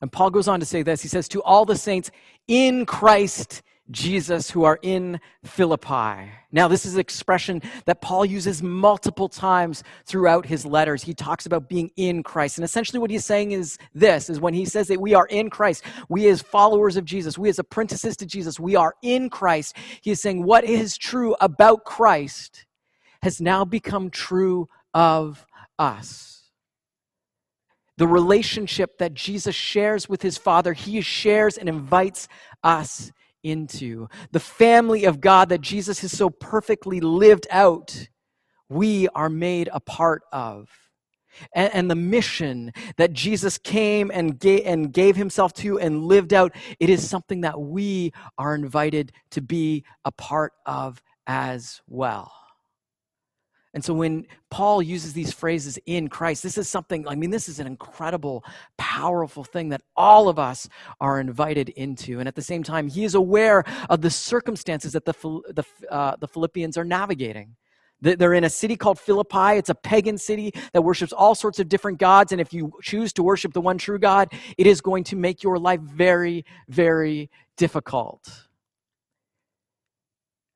And 0.00 0.12
Paul 0.12 0.30
goes 0.30 0.48
on 0.48 0.60
to 0.60 0.66
say 0.66 0.82
this. 0.82 1.00
He 1.00 1.08
says, 1.08 1.28
To 1.28 1.42
all 1.42 1.64
the 1.64 1.76
saints 1.76 2.10
in 2.46 2.84
Christ 2.84 3.62
Jesus 3.90 4.50
who 4.50 4.64
are 4.64 4.78
in 4.80 5.20
Philippi. 5.44 6.30
Now, 6.50 6.68
this 6.68 6.86
is 6.86 6.94
an 6.94 7.00
expression 7.00 7.60
that 7.84 8.00
Paul 8.00 8.24
uses 8.24 8.62
multiple 8.62 9.28
times 9.28 9.84
throughout 10.06 10.46
his 10.46 10.64
letters. 10.64 11.02
He 11.02 11.12
talks 11.12 11.44
about 11.44 11.68
being 11.68 11.90
in 11.96 12.22
Christ. 12.22 12.56
And 12.56 12.64
essentially, 12.64 12.98
what 12.98 13.10
he's 13.10 13.26
saying 13.26 13.52
is 13.52 13.78
this 13.94 14.30
is 14.30 14.40
when 14.40 14.54
he 14.54 14.64
says 14.64 14.88
that 14.88 15.00
we 15.00 15.12
are 15.12 15.26
in 15.26 15.50
Christ, 15.50 15.84
we 16.08 16.28
as 16.28 16.40
followers 16.40 16.96
of 16.96 17.04
Jesus, 17.04 17.36
we 17.36 17.50
as 17.50 17.58
apprentices 17.58 18.16
to 18.18 18.26
Jesus, 18.26 18.58
we 18.58 18.74
are 18.74 18.94
in 19.02 19.28
Christ. 19.28 19.76
He 20.00 20.10
is 20.10 20.20
saying 20.20 20.42
what 20.42 20.64
is 20.64 20.96
true 20.96 21.36
about 21.40 21.84
Christ 21.84 22.64
has 23.22 23.40
now 23.40 23.64
become 23.64 24.10
true 24.10 24.68
of 24.94 25.46
us 25.78 26.33
the 27.96 28.06
relationship 28.06 28.98
that 28.98 29.14
Jesus 29.14 29.54
shares 29.54 30.08
with 30.08 30.22
his 30.22 30.36
Father, 30.36 30.72
he 30.72 31.00
shares 31.00 31.56
and 31.56 31.68
invites 31.68 32.28
us 32.62 33.12
into. 33.42 34.08
The 34.32 34.40
family 34.40 35.04
of 35.04 35.20
God 35.20 35.50
that 35.50 35.60
Jesus 35.60 36.00
has 36.00 36.12
so 36.12 36.30
perfectly 36.30 37.00
lived 37.00 37.46
out, 37.50 38.08
we 38.68 39.08
are 39.08 39.28
made 39.28 39.68
a 39.72 39.80
part 39.80 40.22
of. 40.32 40.68
And, 41.54 41.72
and 41.74 41.90
the 41.90 41.96
mission 41.96 42.72
that 42.96 43.12
Jesus 43.12 43.58
came 43.58 44.10
and 44.12 44.38
gave, 44.38 44.66
and 44.66 44.92
gave 44.92 45.16
himself 45.16 45.52
to 45.54 45.78
and 45.78 46.04
lived 46.04 46.32
out, 46.32 46.54
it 46.80 46.88
is 46.88 47.08
something 47.08 47.42
that 47.42 47.60
we 47.60 48.12
are 48.38 48.54
invited 48.54 49.12
to 49.30 49.42
be 49.42 49.84
a 50.04 50.12
part 50.12 50.52
of 50.64 51.02
as 51.26 51.80
well. 51.88 52.32
And 53.74 53.84
so 53.84 53.92
when 53.92 54.26
Paul 54.50 54.80
uses 54.80 55.12
these 55.12 55.32
phrases 55.32 55.80
in 55.84 56.08
Christ, 56.08 56.44
this 56.44 56.56
is 56.56 56.68
something, 56.68 57.08
I 57.08 57.16
mean, 57.16 57.30
this 57.30 57.48
is 57.48 57.58
an 57.58 57.66
incredible, 57.66 58.44
powerful 58.78 59.42
thing 59.42 59.70
that 59.70 59.82
all 59.96 60.28
of 60.28 60.38
us 60.38 60.68
are 61.00 61.18
invited 61.18 61.70
into. 61.70 62.20
And 62.20 62.28
at 62.28 62.36
the 62.36 62.42
same 62.42 62.62
time, 62.62 62.86
he 62.86 63.02
is 63.02 63.16
aware 63.16 63.64
of 63.90 64.00
the 64.00 64.10
circumstances 64.10 64.92
that 64.92 65.04
the, 65.04 65.12
the, 65.12 65.64
uh, 65.92 66.14
the 66.20 66.28
Philippians 66.28 66.78
are 66.78 66.84
navigating. 66.84 67.56
They're 68.00 68.34
in 68.34 68.44
a 68.44 68.50
city 68.50 68.76
called 68.76 68.98
Philippi. 68.98 69.56
It's 69.56 69.70
a 69.70 69.74
pagan 69.74 70.18
city 70.18 70.52
that 70.72 70.82
worships 70.82 71.12
all 71.12 71.34
sorts 71.34 71.58
of 71.58 71.68
different 71.68 71.98
gods. 71.98 72.32
And 72.32 72.40
if 72.40 72.52
you 72.52 72.72
choose 72.82 73.12
to 73.14 73.22
worship 73.22 73.54
the 73.54 73.60
one 73.60 73.78
true 73.78 73.98
God, 73.98 74.32
it 74.56 74.66
is 74.66 74.80
going 74.80 75.04
to 75.04 75.16
make 75.16 75.42
your 75.42 75.58
life 75.58 75.80
very, 75.80 76.44
very 76.68 77.30
difficult. 77.56 78.46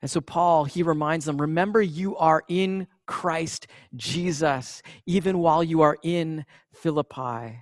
And 0.02 0.10
so, 0.10 0.20
Paul, 0.20 0.64
he 0.64 0.82
reminds 0.82 1.24
them 1.24 1.40
remember, 1.40 1.82
you 1.82 2.16
are 2.16 2.44
in 2.48 2.86
Christ 3.08 3.66
Jesus, 3.96 4.82
even 5.06 5.38
while 5.38 5.64
you 5.64 5.80
are 5.82 5.96
in 6.04 6.44
Philippi. 6.72 7.58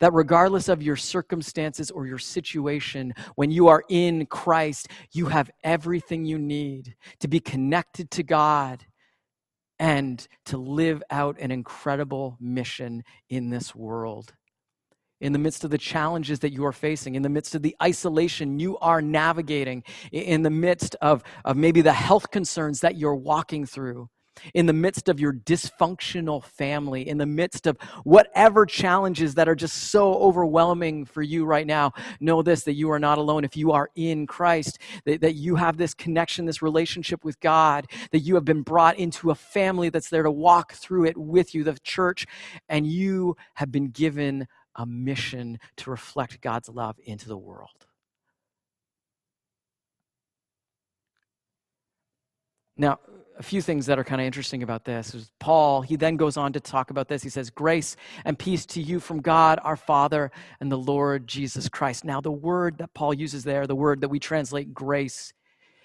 That 0.00 0.12
regardless 0.12 0.68
of 0.68 0.82
your 0.82 0.96
circumstances 0.96 1.90
or 1.90 2.06
your 2.06 2.18
situation, 2.18 3.14
when 3.36 3.50
you 3.50 3.68
are 3.68 3.84
in 3.88 4.26
Christ, 4.26 4.88
you 5.12 5.26
have 5.26 5.50
everything 5.64 6.26
you 6.26 6.38
need 6.38 6.94
to 7.20 7.28
be 7.28 7.40
connected 7.40 8.10
to 8.10 8.22
God 8.22 8.84
and 9.78 10.26
to 10.46 10.58
live 10.58 11.02
out 11.10 11.38
an 11.38 11.50
incredible 11.50 12.36
mission 12.40 13.02
in 13.30 13.48
this 13.48 13.74
world 13.74 14.34
in 15.20 15.32
the 15.32 15.38
midst 15.38 15.64
of 15.64 15.70
the 15.70 15.78
challenges 15.78 16.38
that 16.40 16.52
you 16.52 16.64
are 16.64 16.72
facing, 16.72 17.14
in 17.14 17.22
the 17.22 17.28
midst 17.28 17.54
of 17.54 17.62
the 17.62 17.74
isolation 17.82 18.58
you 18.58 18.78
are 18.78 19.02
navigating, 19.02 19.82
in 20.12 20.42
the 20.42 20.50
midst 20.50 20.94
of, 21.00 21.22
of 21.44 21.56
maybe 21.56 21.80
the 21.80 21.92
health 21.92 22.30
concerns 22.30 22.80
that 22.80 22.96
you're 22.96 23.14
walking 23.16 23.66
through, 23.66 24.08
in 24.54 24.66
the 24.66 24.72
midst 24.72 25.08
of 25.08 25.20
your 25.20 25.32
dysfunctional 25.32 26.42
family, 26.42 27.08
in 27.08 27.18
the 27.18 27.26
midst 27.26 27.66
of 27.66 27.78
whatever 28.04 28.66
challenges 28.66 29.34
that 29.34 29.48
are 29.48 29.54
just 29.54 29.90
so 29.90 30.14
overwhelming 30.14 31.04
for 31.04 31.22
you 31.22 31.44
right 31.44 31.66
now, 31.66 31.92
know 32.20 32.42
this 32.42 32.64
that 32.64 32.74
you 32.74 32.90
are 32.90 32.98
not 32.98 33.18
alone. 33.18 33.44
If 33.44 33.56
you 33.56 33.72
are 33.72 33.90
in 33.94 34.26
Christ, 34.26 34.78
that, 35.04 35.20
that 35.20 35.34
you 35.34 35.56
have 35.56 35.76
this 35.76 35.94
connection, 35.94 36.46
this 36.46 36.62
relationship 36.62 37.24
with 37.24 37.40
God, 37.40 37.86
that 38.12 38.20
you 38.20 38.34
have 38.34 38.44
been 38.44 38.62
brought 38.62 38.98
into 38.98 39.30
a 39.30 39.34
family 39.34 39.88
that's 39.88 40.10
there 40.10 40.22
to 40.22 40.30
walk 40.30 40.72
through 40.72 41.06
it 41.06 41.16
with 41.16 41.54
you, 41.54 41.64
the 41.64 41.78
church, 41.82 42.26
and 42.68 42.86
you 42.86 43.36
have 43.54 43.72
been 43.72 43.88
given 43.88 44.46
a 44.76 44.86
mission 44.86 45.58
to 45.76 45.90
reflect 45.90 46.40
God's 46.40 46.68
love 46.68 46.96
into 47.04 47.28
the 47.28 47.36
world. 47.36 47.86
Now, 52.76 53.00
a 53.38 53.42
few 53.42 53.62
things 53.62 53.86
that 53.86 53.98
are 53.98 54.04
kind 54.04 54.20
of 54.20 54.26
interesting 54.26 54.62
about 54.64 54.84
this 54.84 55.14
is 55.14 55.30
Paul, 55.38 55.82
he 55.82 55.94
then 55.94 56.16
goes 56.16 56.36
on 56.36 56.52
to 56.54 56.60
talk 56.60 56.90
about 56.90 57.08
this. 57.08 57.22
He 57.22 57.28
says, 57.28 57.50
Grace 57.50 57.94
and 58.24 58.36
peace 58.36 58.66
to 58.66 58.82
you 58.82 58.98
from 58.98 59.20
God 59.20 59.60
our 59.62 59.76
Father 59.76 60.32
and 60.60 60.72
the 60.72 60.78
Lord 60.78 61.28
Jesus 61.28 61.68
Christ. 61.68 62.04
Now, 62.04 62.20
the 62.20 62.32
word 62.32 62.78
that 62.78 62.92
Paul 62.94 63.14
uses 63.14 63.44
there, 63.44 63.66
the 63.66 63.76
word 63.76 64.00
that 64.00 64.08
we 64.08 64.18
translate 64.18 64.74
grace, 64.74 65.32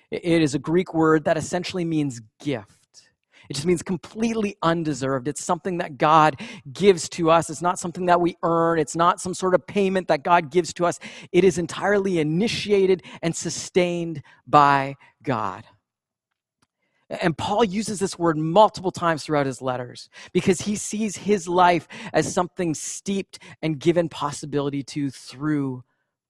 it 0.09 0.41
is 0.41 0.55
a 0.55 0.59
Greek 0.59 0.93
word 0.93 1.25
that 1.25 1.37
essentially 1.37 1.85
means 1.85 2.21
gift. 2.39 2.71
It 3.49 3.53
just 3.53 3.65
means 3.65 3.83
completely 3.83 4.55
undeserved. 4.63 5.27
It's 5.27 5.43
something 5.43 5.77
that 5.79 5.97
God 5.97 6.39
gives 6.71 7.09
to 7.09 7.29
us. 7.29 7.49
It's 7.49 7.61
not 7.61 7.77
something 7.77 8.05
that 8.05 8.21
we 8.21 8.35
earn. 8.41 8.79
It's 8.79 8.95
not 8.95 9.19
some 9.19 9.33
sort 9.33 9.53
of 9.53 9.67
payment 9.67 10.07
that 10.07 10.23
God 10.23 10.49
gives 10.49 10.73
to 10.75 10.85
us. 10.85 10.97
It 11.31 11.43
is 11.43 11.57
entirely 11.57 12.19
initiated 12.19 13.03
and 13.21 13.35
sustained 13.35 14.23
by 14.47 14.95
God. 15.21 15.65
And 17.21 17.37
Paul 17.37 17.63
uses 17.63 17.99
this 17.99 18.17
word 18.17 18.37
multiple 18.37 18.91
times 18.91 19.23
throughout 19.23 19.45
his 19.45 19.61
letters 19.61 20.09
because 20.31 20.61
he 20.61 20.75
sees 20.75 21.17
his 21.17 21.47
life 21.47 21.87
as 22.13 22.31
something 22.31 22.73
steeped 22.73 23.39
and 23.61 23.79
given 23.79 24.09
possibility 24.09 24.83
to 24.83 25.09
through 25.09 25.83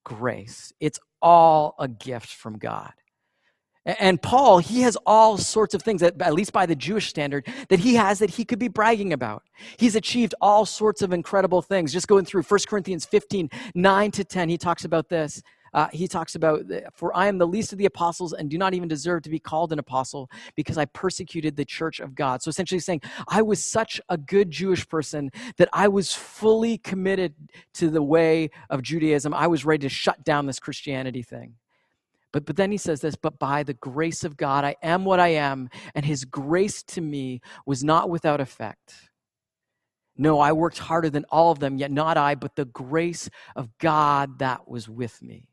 grace. 0.03 0.73
It's 0.79 0.99
all 1.21 1.75
a 1.79 1.87
gift 1.87 2.27
from 2.27 2.57
God. 2.57 2.93
And 3.85 4.21
Paul, 4.21 4.59
he 4.59 4.81
has 4.81 4.95
all 5.05 5.37
sorts 5.37 5.73
of 5.73 5.81
things, 5.81 5.99
that, 5.99 6.21
at 6.21 6.33
least 6.33 6.53
by 6.53 6.65
the 6.65 6.75
Jewish 6.75 7.09
standard, 7.09 7.45
that 7.67 7.79
he 7.79 7.95
has 7.95 8.19
that 8.19 8.29
he 8.29 8.45
could 8.45 8.59
be 8.59 8.69
bragging 8.69 9.11
about. 9.11 9.43
He's 9.77 9.95
achieved 9.95 10.33
all 10.39 10.65
sorts 10.65 11.01
of 11.01 11.11
incredible 11.11 11.61
things. 11.61 11.91
Just 11.91 12.07
going 12.07 12.23
through 12.23 12.43
1 12.43 12.59
Corinthians 12.67 13.05
15, 13.05 13.49
9 13.75 14.11
to 14.11 14.23
10, 14.23 14.49
he 14.49 14.57
talks 14.57 14.85
about 14.85 15.09
this. 15.09 15.41
Uh, 15.73 15.87
he 15.91 16.07
talks 16.07 16.35
about, 16.35 16.61
For 16.93 17.15
I 17.15 17.27
am 17.27 17.37
the 17.37 17.47
least 17.47 17.71
of 17.71 17.79
the 17.79 17.85
apostles 17.85 18.33
and 18.33 18.49
do 18.49 18.57
not 18.57 18.73
even 18.73 18.87
deserve 18.87 19.23
to 19.23 19.29
be 19.29 19.39
called 19.39 19.73
an 19.73 19.79
apostle 19.79 20.29
because 20.55 20.77
I 20.77 20.85
persecuted 20.85 21.55
the 21.55 21.65
church 21.65 21.99
of 21.99 22.15
God. 22.15 22.41
So 22.41 22.49
essentially 22.49 22.79
saying, 22.79 23.01
I 23.27 23.41
was 23.41 23.63
such 23.63 23.99
a 24.09 24.17
good 24.17 24.51
Jewish 24.51 24.87
person 24.87 25.31
that 25.57 25.69
I 25.73 25.87
was 25.87 26.13
fully 26.13 26.77
committed 26.77 27.33
to 27.75 27.89
the 27.89 28.03
way 28.03 28.49
of 28.69 28.81
Judaism. 28.81 29.33
I 29.33 29.47
was 29.47 29.65
ready 29.65 29.81
to 29.81 29.89
shut 29.89 30.23
down 30.23 30.45
this 30.45 30.59
Christianity 30.59 31.23
thing. 31.23 31.55
But, 32.31 32.45
but 32.45 32.55
then 32.55 32.71
he 32.71 32.77
says 32.77 33.01
this, 33.01 33.15
but 33.15 33.37
by 33.37 33.63
the 33.63 33.75
grace 33.75 34.23
of 34.23 34.35
God, 34.35 34.65
I 34.65 34.75
am 34.81 35.05
what 35.05 35.19
I 35.19 35.29
am, 35.29 35.69
and 35.93 36.03
his 36.03 36.25
grace 36.25 36.81
to 36.83 37.01
me 37.01 37.41
was 37.65 37.83
not 37.83 38.09
without 38.09 38.41
effect. 38.41 39.11
No, 40.17 40.39
I 40.39 40.51
worked 40.51 40.79
harder 40.79 41.09
than 41.09 41.25
all 41.29 41.51
of 41.51 41.59
them, 41.59 41.77
yet 41.77 41.91
not 41.91 42.17
I, 42.17 42.35
but 42.35 42.55
the 42.55 42.65
grace 42.65 43.29
of 43.55 43.69
God 43.77 44.39
that 44.39 44.67
was 44.67 44.89
with 44.89 45.21
me. 45.21 45.47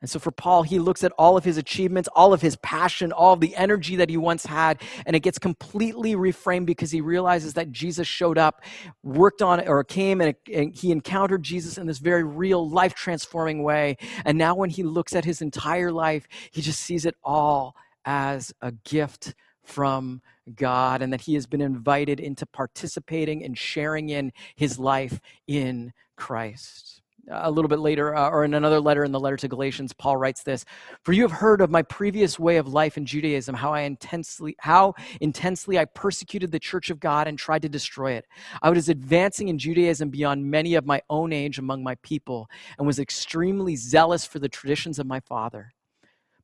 And 0.00 0.08
so 0.08 0.18
for 0.18 0.30
Paul, 0.30 0.62
he 0.62 0.78
looks 0.78 1.04
at 1.04 1.12
all 1.18 1.36
of 1.36 1.44
his 1.44 1.58
achievements, 1.58 2.08
all 2.16 2.32
of 2.32 2.40
his 2.40 2.56
passion, 2.56 3.12
all 3.12 3.34
of 3.34 3.40
the 3.40 3.54
energy 3.54 3.96
that 3.96 4.08
he 4.08 4.16
once 4.16 4.46
had, 4.46 4.82
and 5.04 5.14
it 5.14 5.20
gets 5.20 5.38
completely 5.38 6.14
reframed 6.14 6.64
because 6.66 6.90
he 6.90 7.02
realizes 7.02 7.54
that 7.54 7.70
Jesus 7.70 8.08
showed 8.08 8.38
up, 8.38 8.62
worked 9.02 9.42
on 9.42 9.66
or 9.68 9.84
came 9.84 10.20
and, 10.20 10.34
and 10.52 10.74
he 10.74 10.90
encountered 10.90 11.42
Jesus 11.42 11.76
in 11.76 11.86
this 11.86 11.98
very 11.98 12.24
real, 12.24 12.68
life 12.68 12.94
transforming 12.94 13.62
way. 13.62 13.98
And 14.24 14.38
now 14.38 14.54
when 14.54 14.70
he 14.70 14.82
looks 14.82 15.14
at 15.14 15.26
his 15.26 15.42
entire 15.42 15.92
life, 15.92 16.26
he 16.50 16.62
just 16.62 16.80
sees 16.80 17.04
it 17.04 17.16
all 17.22 17.76
as 18.06 18.54
a 18.62 18.72
gift 18.72 19.34
from 19.62 20.22
God 20.54 21.02
and 21.02 21.12
that 21.12 21.20
he 21.20 21.34
has 21.34 21.46
been 21.46 21.60
invited 21.60 22.18
into 22.18 22.46
participating 22.46 23.44
and 23.44 23.56
sharing 23.56 24.08
in 24.08 24.32
his 24.56 24.78
life 24.78 25.20
in 25.46 25.92
Christ 26.16 26.99
a 27.30 27.50
little 27.50 27.68
bit 27.68 27.78
later, 27.78 28.14
uh, 28.14 28.28
or 28.28 28.44
in 28.44 28.54
another 28.54 28.80
letter 28.80 29.04
in 29.04 29.12
the 29.12 29.20
letter 29.20 29.36
to 29.36 29.48
Galatians, 29.48 29.92
Paul 29.92 30.16
writes 30.16 30.42
this: 30.42 30.64
"For 31.02 31.12
you 31.12 31.22
have 31.22 31.32
heard 31.32 31.60
of 31.60 31.70
my 31.70 31.82
previous 31.82 32.38
way 32.38 32.56
of 32.56 32.68
life 32.68 32.96
in 32.96 33.06
Judaism, 33.06 33.54
how 33.54 33.72
I 33.72 33.80
intensely, 33.82 34.56
how 34.58 34.94
intensely 35.20 35.78
I 35.78 35.84
persecuted 35.84 36.50
the 36.50 36.58
church 36.58 36.90
of 36.90 37.00
God 37.00 37.28
and 37.28 37.38
tried 37.38 37.62
to 37.62 37.68
destroy 37.68 38.12
it. 38.12 38.26
I 38.62 38.70
was 38.70 38.88
advancing 38.88 39.48
in 39.48 39.58
Judaism 39.58 40.10
beyond 40.10 40.50
many 40.50 40.74
of 40.74 40.86
my 40.86 41.00
own 41.08 41.32
age 41.32 41.58
among 41.58 41.82
my 41.82 41.94
people, 42.02 42.48
and 42.76 42.86
was 42.86 42.98
extremely 42.98 43.76
zealous 43.76 44.26
for 44.26 44.38
the 44.38 44.48
traditions 44.48 44.98
of 44.98 45.06
my 45.06 45.20
father." 45.20 45.72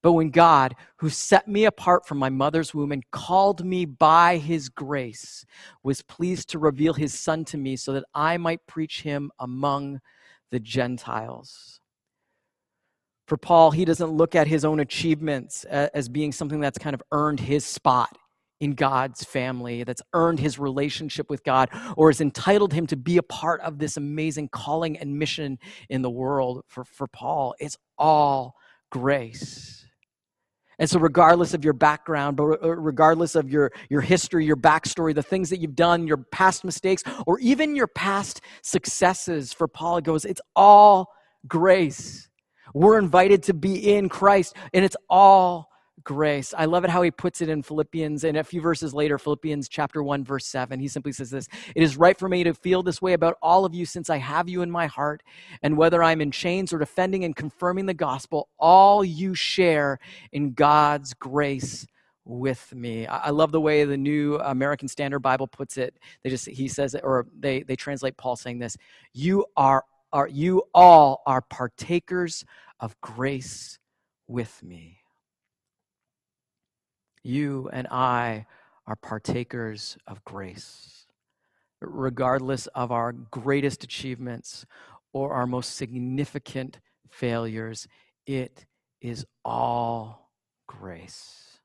But 0.03 0.13
when 0.13 0.31
God, 0.31 0.77
who 0.99 1.09
set 1.09 1.49
me 1.49 1.65
apart 1.65 2.07
from 2.07 2.19
my 2.19 2.29
mother's 2.29 2.73
womb 2.73 2.93
and 2.93 3.11
called 3.11 3.65
me 3.65 3.85
by 3.87 4.37
his 4.37 4.69
grace, 4.69 5.45
was 5.83 6.03
pleased 6.03 6.49
to 6.51 6.61
reveal 6.61 6.95
his 6.95 7.19
son 7.19 7.45
to 7.47 7.59
me 7.59 7.75
so 7.75 7.93
that 7.93 8.05
I 8.15 8.37
might 8.37 8.67
preach 8.69 9.03
him 9.03 9.33
among 9.41 10.01
the 10.57 10.61
Gentiles. 10.61 11.81
For 13.29 13.37
Paul, 13.37 13.73
he 13.73 13.85
doesn't 13.85 14.09
look 14.09 14.35
at 14.35 14.47
his 14.47 14.65
own 14.65 14.81
achievements 14.81 15.65
as 15.65 16.09
being 16.09 16.33
something 16.33 16.61
that's 16.61 16.79
kind 16.79 16.95
of 16.95 17.03
earned 17.13 17.41
his 17.41 17.67
spot 17.67 18.17
in 18.59 18.73
God's 18.73 19.23
family, 19.23 19.85
that's 19.85 20.01
earned 20.15 20.41
his 20.41 20.59
relationship 20.59 21.29
with 21.29 21.45
God, 21.45 21.69
or 21.95 22.09
has 22.09 22.23
entitled 22.23 22.73
him 22.73 22.87
to 22.87 22.97
be 22.97 23.19
a 23.19 23.23
part 23.23 23.61
of 23.61 23.79
this 23.79 23.99
amazing 23.99 24.49
calling 24.49 24.97
and 24.97 25.19
mission 25.19 25.59
in 25.91 26.01
the 26.01 26.09
world. 26.09 26.63
For, 26.69 26.87
for 26.87 27.07
Paul, 27.07 27.55
it's 27.59 27.77
all 27.99 28.55
grace. 28.91 29.86
And 30.79 30.91
so, 30.91 30.99
regardless 30.99 31.55
of 31.55 31.65
your 31.65 31.73
background, 31.73 32.37
but 32.37 32.63
uh, 32.63 32.77
regardless 32.77 33.35
of 33.35 33.49
your, 33.51 33.73
your 33.89 34.03
history, 34.03 34.45
your 34.45 34.57
backstory, 34.57 35.15
the 35.15 35.23
things 35.23 35.49
that 35.51 35.59
you've 35.59 35.75
done, 35.75 36.07
your 36.07 36.19
past 36.19 36.65
mistakes, 36.65 37.03
or 37.27 37.39
even 37.41 37.75
your 37.75 37.87
past 37.87 38.43
successes, 38.63 39.53
for 39.53 39.69
Paul, 39.69 39.99
it 39.99 40.05
goes, 40.05 40.25
it's 40.25 40.41
all 40.55 41.09
grace. 41.49 42.29
We're 42.75 42.99
invited 42.99 43.45
to 43.45 43.55
be 43.55 43.95
in 43.95 44.09
Christ, 44.11 44.55
and 44.75 44.85
it's 44.85 44.97
all 45.09 45.71
grace. 46.07 46.55
I 46.57 46.67
love 46.67 46.85
it 46.85 46.91
how 46.91 47.03
he 47.03 47.11
puts 47.11 47.43
it 47.43 47.49
in 47.49 47.63
Philippians, 47.63 48.23
and 48.23 48.39
a 48.39 48.45
few 48.45 48.61
verses 48.61 48.95
later, 48.95 49.19
Philippians 49.19 49.69
chapter 49.69 50.05
1, 50.05 50.25
verse 50.25 50.47
7. 50.47 50.79
He 50.79 50.87
simply 50.87 51.11
says 51.11 51.31
this 51.31 51.49
It 51.75 51.83
is 51.83 51.97
right 51.97 52.17
for 52.17 52.29
me 52.29 52.45
to 52.45 52.55
feel 52.55 52.83
this 52.85 53.03
way 53.03 53.13
about 53.13 53.37
all 53.43 53.65
of 53.65 53.75
you 53.75 53.85
since 53.85 54.09
I 54.09 54.19
have 54.19 54.49
you 54.49 54.63
in 54.63 54.71
my 54.71 54.87
heart, 54.87 55.25
and 55.63 55.77
whether 55.77 56.03
I'm 56.03 56.21
in 56.21 56.31
chains 56.31 56.73
or 56.73 56.79
defending 56.79 57.25
and 57.25 57.35
confirming 57.35 57.87
the 57.87 57.93
gospel, 57.93 58.49
all 58.57 59.05
you 59.05 59.35
share 59.35 59.99
in 60.31 60.53
God's 60.53 61.13
grace 61.13 61.87
with 62.25 62.73
me. 62.73 63.07
I 63.09 63.31
love 63.31 63.51
the 63.51 63.61
way 63.61 63.85
the 63.85 63.97
New 63.97 64.37
American 64.39 64.87
Standard 64.87 65.21
Bible 65.21 65.49
puts 65.49 65.77
it. 65.77 65.99
They 66.23 66.31
just 66.31 66.49
he 66.49 66.69
says 66.69 66.95
or 67.03 67.27
they 67.37 67.65
they 67.65 67.77
translate 67.77 68.17
Paul 68.17 68.37
saying 68.37 68.61
this, 68.61 68.77
you 69.13 69.45
are 69.57 69.85
are 70.13 70.29
you 70.29 70.63
all 70.73 71.23
are 71.27 71.43
partakers 71.43 72.45
of 72.79 73.01
grace 73.01 73.81
with 74.29 74.63
me 74.63 75.01
you 77.27 77.69
and 77.73 77.87
I 77.89 78.47
are 78.87 78.97
partakers 78.97 79.99
of 80.07 80.25
grace. 80.25 81.07
Regardless 81.81 82.69
of 82.69 82.91
our 82.91 83.13
greatest 83.13 83.85
achievements 83.85 84.65
or 85.13 85.33
our 85.33 85.47
most 85.47 85.75
significant 85.75 86.79
failures, 87.11 87.87
it 88.27 88.65
is 89.01 89.27
all 89.45 90.31
grace. 90.67 91.59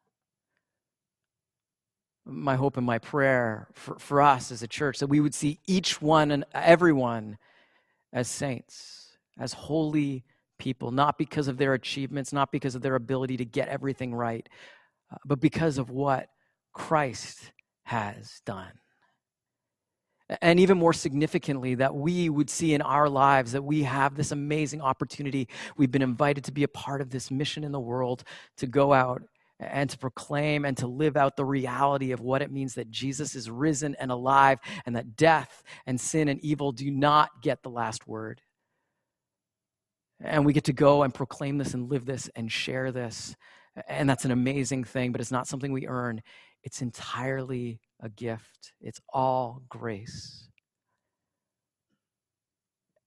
My 2.26 2.56
hope 2.56 2.78
and 2.78 2.86
my 2.86 3.00
prayer 3.00 3.68
for, 3.74 3.98
for 4.00 4.22
us 4.22 4.52
as 4.52 4.62
a 4.64 4.68
church 4.68 5.00
that 5.00 5.08
we 5.08 5.20
would 5.20 5.34
see 5.34 5.60
each 5.68 6.02
one 6.02 6.32
and 6.32 6.46
everyone 6.54 7.38
as 8.14 8.28
saints, 8.28 9.18
as 9.40 9.54
holy 9.54 10.24
people, 10.60 10.92
not 10.92 11.18
because 11.18 11.48
of 11.48 11.58
their 11.58 11.74
achievements, 11.74 12.32
not 12.32 12.52
because 12.52 12.76
of 12.76 12.82
their 12.82 12.96
ability 12.96 13.38
to 13.38 13.46
get 13.46 13.68
everything 13.70 14.14
right, 14.14 14.48
uh, 15.12 15.18
but 15.26 15.40
because 15.40 15.78
of 15.78 15.90
what 15.90 16.28
Christ 16.74 17.52
has 17.84 18.42
done. 18.46 18.72
And 20.42 20.62
even 20.62 20.78
more 20.78 20.94
significantly, 20.94 21.76
that 21.76 21.94
we 21.94 22.30
would 22.30 22.50
see 22.50 22.74
in 22.74 22.82
our 22.82 23.10
lives 23.10 23.52
that 23.52 23.64
we 23.64 23.84
have 23.84 24.16
this 24.16 24.32
amazing 24.32 24.80
opportunity. 24.80 25.50
We've 25.76 25.92
been 25.92 26.02
invited 26.02 26.46
to 26.46 26.54
be 26.54 26.64
a 26.64 26.70
part 26.70 27.02
of 27.02 27.10
this 27.10 27.30
mission 27.30 27.66
in 27.66 27.74
the 27.74 27.82
world 27.82 28.24
to 28.58 28.68
go 28.68 28.94
out 28.94 29.24
and 29.60 29.90
to 29.90 29.98
proclaim 29.98 30.64
and 30.64 30.78
to 30.78 30.88
live 30.88 31.18
out 31.18 31.36
the 31.36 31.46
reality 31.46 32.14
of 32.14 32.22
what 32.22 32.42
it 32.42 32.52
means 32.52 32.76
that 32.76 32.90
Jesus 32.90 33.36
is 33.36 33.50
risen 33.50 33.96
and 34.00 34.10
alive 34.10 34.60
and 34.86 34.96
that 34.96 35.18
death 35.18 35.64
and 35.86 36.00
sin 36.00 36.30
and 36.30 36.40
evil 36.40 36.72
do 36.72 36.90
not 36.90 37.30
get 37.42 37.62
the 37.62 37.70
last 37.70 38.08
word. 38.08 38.42
And 40.24 40.46
we 40.46 40.54
get 40.54 40.66
to 40.66 40.74
go 40.74 41.04
and 41.04 41.14
proclaim 41.14 41.58
this 41.58 41.74
and 41.74 41.90
live 41.90 42.06
this 42.06 42.30
and 42.36 42.52
share 42.52 42.92
this. 42.92 43.36
And 43.88 44.10
that's 44.10 44.26
an 44.26 44.32
amazing 44.32 44.84
thing, 44.84 45.12
but 45.12 45.22
it's 45.22 45.32
not 45.32 45.48
something 45.48 45.72
we 45.72 45.88
earn. 45.88 46.22
It's 46.64 46.82
entirely 46.82 47.80
a 48.00 48.10
gift, 48.10 48.74
it's 48.82 49.02
all 49.12 49.62
grace. 49.70 50.48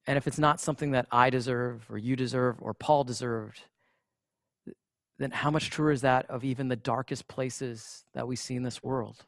And 0.07 0.19
if 0.19 0.27
it's 0.27 0.39
not 0.39 0.61
something 0.61 0.91
that 0.91 1.07
I 1.11 1.31
deserve 1.31 1.87
or 1.89 1.97
you 1.97 2.15
deserve 2.15 2.57
or 2.61 2.75
Paul 2.75 3.05
deserved, 3.05 3.63
then 5.19 5.31
how 5.31 5.51
much 5.51 5.71
truer 5.71 5.93
is 5.93 6.03
that 6.03 6.29
of 6.29 6.45
even 6.45 6.69
the 6.69 6.77
darkest 6.77 7.29
places 7.29 8.05
that 8.15 8.27
we 8.27 8.37
see 8.37 8.57
in 8.57 8.63
this 8.63 8.83
world? 8.83 9.25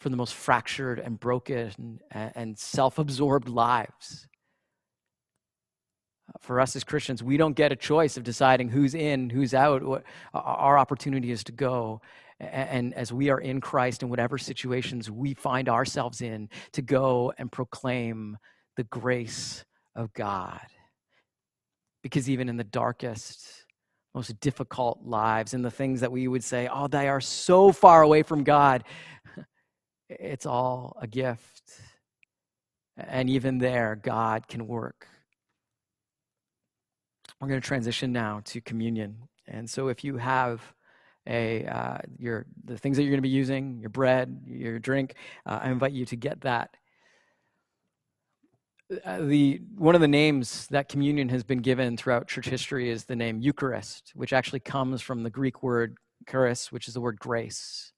For 0.00 0.08
the 0.08 0.16
most 0.16 0.34
fractured 0.34 0.98
and 0.98 1.18
broken 1.18 2.00
and 2.10 2.58
self 2.58 2.98
absorbed 2.98 3.48
lives. 3.48 4.28
For 6.40 6.60
us 6.60 6.76
as 6.76 6.84
Christians, 6.84 7.22
we 7.22 7.36
don't 7.36 7.54
get 7.54 7.72
a 7.72 7.76
choice 7.76 8.16
of 8.16 8.22
deciding 8.22 8.68
who's 8.68 8.94
in, 8.94 9.30
who's 9.30 9.54
out. 9.54 10.04
Our 10.34 10.78
opportunity 10.78 11.30
is 11.30 11.42
to 11.44 11.52
go 11.52 12.00
and 12.40 12.94
as 12.94 13.12
we 13.12 13.30
are 13.30 13.40
in 13.40 13.60
Christ 13.60 14.02
in 14.02 14.08
whatever 14.08 14.38
situations 14.38 15.10
we 15.10 15.34
find 15.34 15.68
ourselves 15.68 16.20
in, 16.20 16.48
to 16.72 16.82
go 16.82 17.32
and 17.36 17.50
proclaim 17.50 18.38
the 18.76 18.84
grace 18.84 19.64
of 19.96 20.12
God. 20.12 20.66
Because 22.02 22.30
even 22.30 22.48
in 22.48 22.56
the 22.56 22.64
darkest, 22.64 23.66
most 24.14 24.38
difficult 24.40 25.00
lives, 25.02 25.52
and 25.52 25.64
the 25.64 25.70
things 25.70 26.00
that 26.00 26.12
we 26.12 26.28
would 26.28 26.44
say, 26.44 26.68
oh, 26.72 26.86
they 26.86 27.08
are 27.08 27.20
so 27.20 27.72
far 27.72 28.02
away 28.02 28.22
from 28.22 28.44
God, 28.44 28.84
it's 30.08 30.46
all 30.46 30.96
a 31.02 31.08
gift. 31.08 31.62
And 32.96 33.28
even 33.28 33.58
there, 33.58 33.96
God 33.96 34.46
can 34.46 34.66
work. 34.68 35.08
We're 37.40 37.48
going 37.48 37.60
to 37.60 37.66
transition 37.66 38.12
now 38.12 38.40
to 38.46 38.60
communion. 38.60 39.16
And 39.46 39.68
so 39.68 39.88
if 39.88 40.04
you 40.04 40.16
have 40.16 40.60
a 41.28 41.66
uh, 41.66 41.98
your 42.18 42.46
the 42.64 42.78
things 42.78 42.96
that 42.96 43.02
you're 43.02 43.10
going 43.10 43.18
to 43.18 43.22
be 43.22 43.28
using, 43.28 43.78
your 43.78 43.90
bread, 43.90 44.40
your 44.46 44.78
drink. 44.78 45.14
Uh, 45.46 45.60
I 45.62 45.70
invite 45.70 45.92
you 45.92 46.06
to 46.06 46.16
get 46.16 46.40
that. 46.40 46.70
Uh, 49.04 49.18
the 49.18 49.60
one 49.76 49.94
of 49.94 50.00
the 50.00 50.08
names 50.08 50.66
that 50.68 50.88
communion 50.88 51.28
has 51.28 51.44
been 51.44 51.58
given 51.58 51.96
throughout 51.96 52.28
church 52.28 52.48
history 52.48 52.88
is 52.88 53.04
the 53.04 53.16
name 53.16 53.40
Eucharist, 53.40 54.12
which 54.14 54.32
actually 54.32 54.60
comes 54.60 55.02
from 55.02 55.22
the 55.22 55.30
Greek 55.30 55.62
word 55.62 55.98
charis, 56.28 56.72
which 56.72 56.88
is 56.88 56.94
the 56.94 57.00
word 57.00 57.18
grace. 57.20 57.92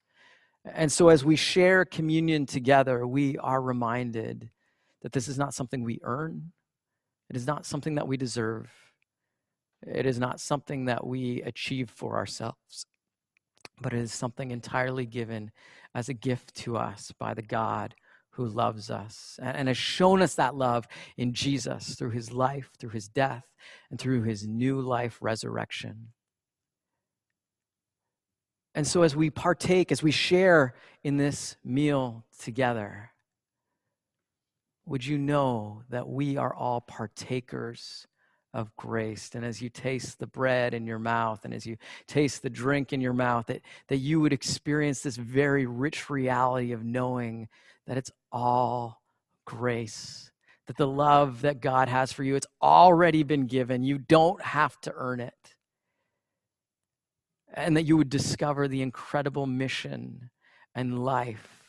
And 0.65 0.91
so, 0.91 1.07
as 1.07 1.23
we 1.23 1.37
share 1.37 1.85
communion 1.85 2.45
together, 2.45 3.07
we 3.07 3.37
are 3.37 3.61
reminded 3.61 4.51
that 5.01 5.13
this 5.13 5.27
is 5.27 5.37
not 5.37 5.53
something 5.53 5.83
we 5.83 5.99
earn. 6.03 6.51
It 7.29 7.37
is 7.37 7.47
not 7.47 7.65
something 7.65 7.95
that 7.95 8.07
we 8.07 8.17
deserve. 8.17 8.69
It 9.85 10.05
is 10.05 10.19
not 10.19 10.39
something 10.39 10.85
that 10.85 11.05
we 11.05 11.41
achieve 11.41 11.89
for 11.89 12.17
ourselves 12.17 12.85
but 13.81 13.93
it 13.93 13.99
is 13.99 14.13
something 14.13 14.51
entirely 14.51 15.05
given 15.05 15.51
as 15.93 16.07
a 16.07 16.13
gift 16.13 16.55
to 16.55 16.77
us 16.77 17.11
by 17.17 17.33
the 17.33 17.41
God 17.41 17.95
who 18.35 18.45
loves 18.45 18.89
us 18.89 19.37
and 19.41 19.67
has 19.67 19.77
shown 19.77 20.21
us 20.21 20.35
that 20.35 20.55
love 20.55 20.87
in 21.17 21.33
Jesus 21.33 21.95
through 21.95 22.11
his 22.11 22.31
life, 22.31 22.71
through 22.79 22.91
his 22.91 23.09
death, 23.09 23.45
and 23.89 23.99
through 23.99 24.23
his 24.23 24.47
new 24.47 24.79
life 24.79 25.17
resurrection. 25.19 26.09
And 28.73 28.87
so, 28.87 29.01
as 29.01 29.17
we 29.17 29.29
partake, 29.29 29.91
as 29.91 30.01
we 30.01 30.11
share 30.11 30.75
in 31.03 31.17
this 31.17 31.57
meal 31.61 32.23
together, 32.39 33.11
would 34.85 35.05
you 35.05 35.17
know 35.17 35.83
that 35.89 36.07
we 36.07 36.37
are 36.37 36.55
all 36.55 36.79
partakers 36.79 38.07
of 38.53 38.75
grace. 38.75 39.31
And 39.33 39.45
as 39.45 39.61
you 39.61 39.69
taste 39.69 40.19
the 40.19 40.27
bread 40.27 40.73
in 40.73 40.85
your 40.85 40.99
mouth 40.99 41.45
and 41.45 41.53
as 41.53 41.65
you 41.65 41.77
taste 42.07 42.41
the 42.41 42.49
drink 42.49 42.91
in 42.91 43.01
your 43.01 43.13
mouth, 43.13 43.47
that, 43.47 43.61
that 43.87 43.97
you 43.97 44.19
would 44.19 44.33
experience 44.33 45.01
this 45.01 45.15
very 45.15 45.65
rich 45.65 46.09
reality 46.09 46.71
of 46.71 46.83
knowing 46.83 47.47
that 47.87 47.97
it's 47.97 48.11
all 48.31 49.01
grace. 49.45 50.31
That 50.67 50.77
the 50.77 50.87
love 50.87 51.41
that 51.41 51.61
God 51.61 51.87
has 51.87 52.11
for 52.11 52.23
you, 52.23 52.35
it's 52.35 52.47
already 52.61 53.23
been 53.23 53.47
given. 53.47 53.83
You 53.83 53.97
don't 53.97 54.41
have 54.41 54.79
to 54.81 54.93
earn 54.95 55.19
it. 55.19 55.55
And 57.53 57.75
that 57.75 57.83
you 57.83 57.97
would 57.97 58.09
discover 58.09 58.67
the 58.67 58.81
incredible 58.81 59.45
mission 59.45 60.29
and 60.73 61.03
life 61.03 61.61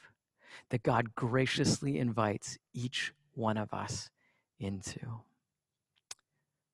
that 0.71 0.83
God 0.83 1.14
graciously 1.14 1.99
invites 1.99 2.59
each 2.73 3.12
one 3.35 3.57
of 3.57 3.73
us 3.75 4.11
into. 4.61 5.01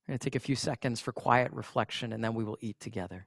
I'm 0.08 0.12
going 0.12 0.20
to 0.20 0.24
take 0.24 0.36
a 0.36 0.40
few 0.40 0.56
seconds 0.56 1.02
for 1.02 1.12
quiet 1.12 1.52
reflection 1.52 2.14
and 2.14 2.24
then 2.24 2.32
we 2.32 2.42
will 2.42 2.56
eat 2.62 2.80
together. 2.80 3.26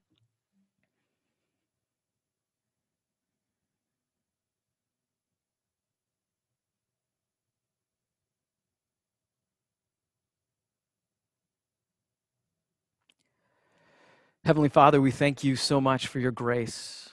Heavenly 14.44 14.70
Father, 14.70 15.00
we 15.00 15.12
thank 15.12 15.44
you 15.44 15.56
so 15.56 15.80
much 15.80 16.08
for 16.08 16.18
your 16.18 16.32
grace. 16.32 17.12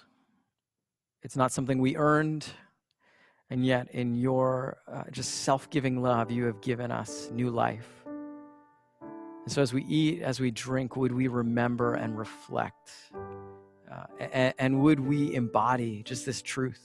It's 1.22 1.36
not 1.36 1.52
something 1.52 1.78
we 1.78 1.94
earned, 1.94 2.46
and 3.50 3.66
yet 3.66 3.90
in 3.90 4.14
your 4.14 4.78
uh, 4.90 5.02
just 5.10 5.42
self 5.42 5.68
giving 5.68 6.00
love, 6.00 6.30
you 6.30 6.44
have 6.44 6.62
given 6.62 6.90
us 6.90 7.28
new 7.30 7.50
life. 7.50 7.97
And 9.48 9.52
so, 9.54 9.62
as 9.62 9.72
we 9.72 9.82
eat, 9.84 10.20
as 10.20 10.40
we 10.40 10.50
drink, 10.50 10.94
would 10.94 11.14
we 11.14 11.26
remember 11.26 11.94
and 11.94 12.18
reflect? 12.18 12.90
Uh, 13.90 14.04
and, 14.20 14.52
and 14.58 14.82
would 14.82 15.00
we 15.00 15.34
embody 15.34 16.02
just 16.02 16.26
this 16.26 16.42
truth? 16.42 16.82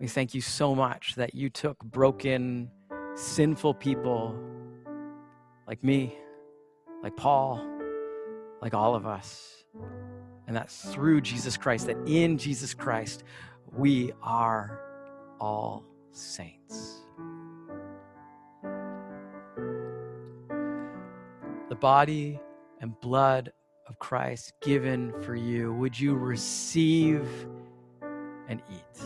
We 0.00 0.08
thank 0.08 0.34
you 0.34 0.40
so 0.40 0.74
much 0.74 1.14
that 1.14 1.32
you 1.32 1.48
took 1.48 1.78
broken, 1.84 2.72
sinful 3.14 3.74
people 3.74 4.36
like 5.68 5.84
me, 5.84 6.12
like 7.04 7.16
Paul, 7.16 7.64
like 8.60 8.74
all 8.74 8.96
of 8.96 9.06
us. 9.06 9.62
And 10.48 10.56
that 10.56 10.72
through 10.72 11.20
Jesus 11.20 11.56
Christ, 11.56 11.86
that 11.86 11.98
in 12.04 12.36
Jesus 12.36 12.74
Christ, 12.74 13.22
we 13.70 14.10
are 14.24 14.80
all 15.38 15.84
saints. 16.10 16.97
Body 21.80 22.40
and 22.80 22.98
blood 23.00 23.52
of 23.86 23.98
Christ 23.98 24.52
given 24.60 25.12
for 25.22 25.34
you. 25.34 25.72
Would 25.74 25.98
you 25.98 26.14
receive 26.14 27.26
and 28.48 28.62
eat? 28.70 29.02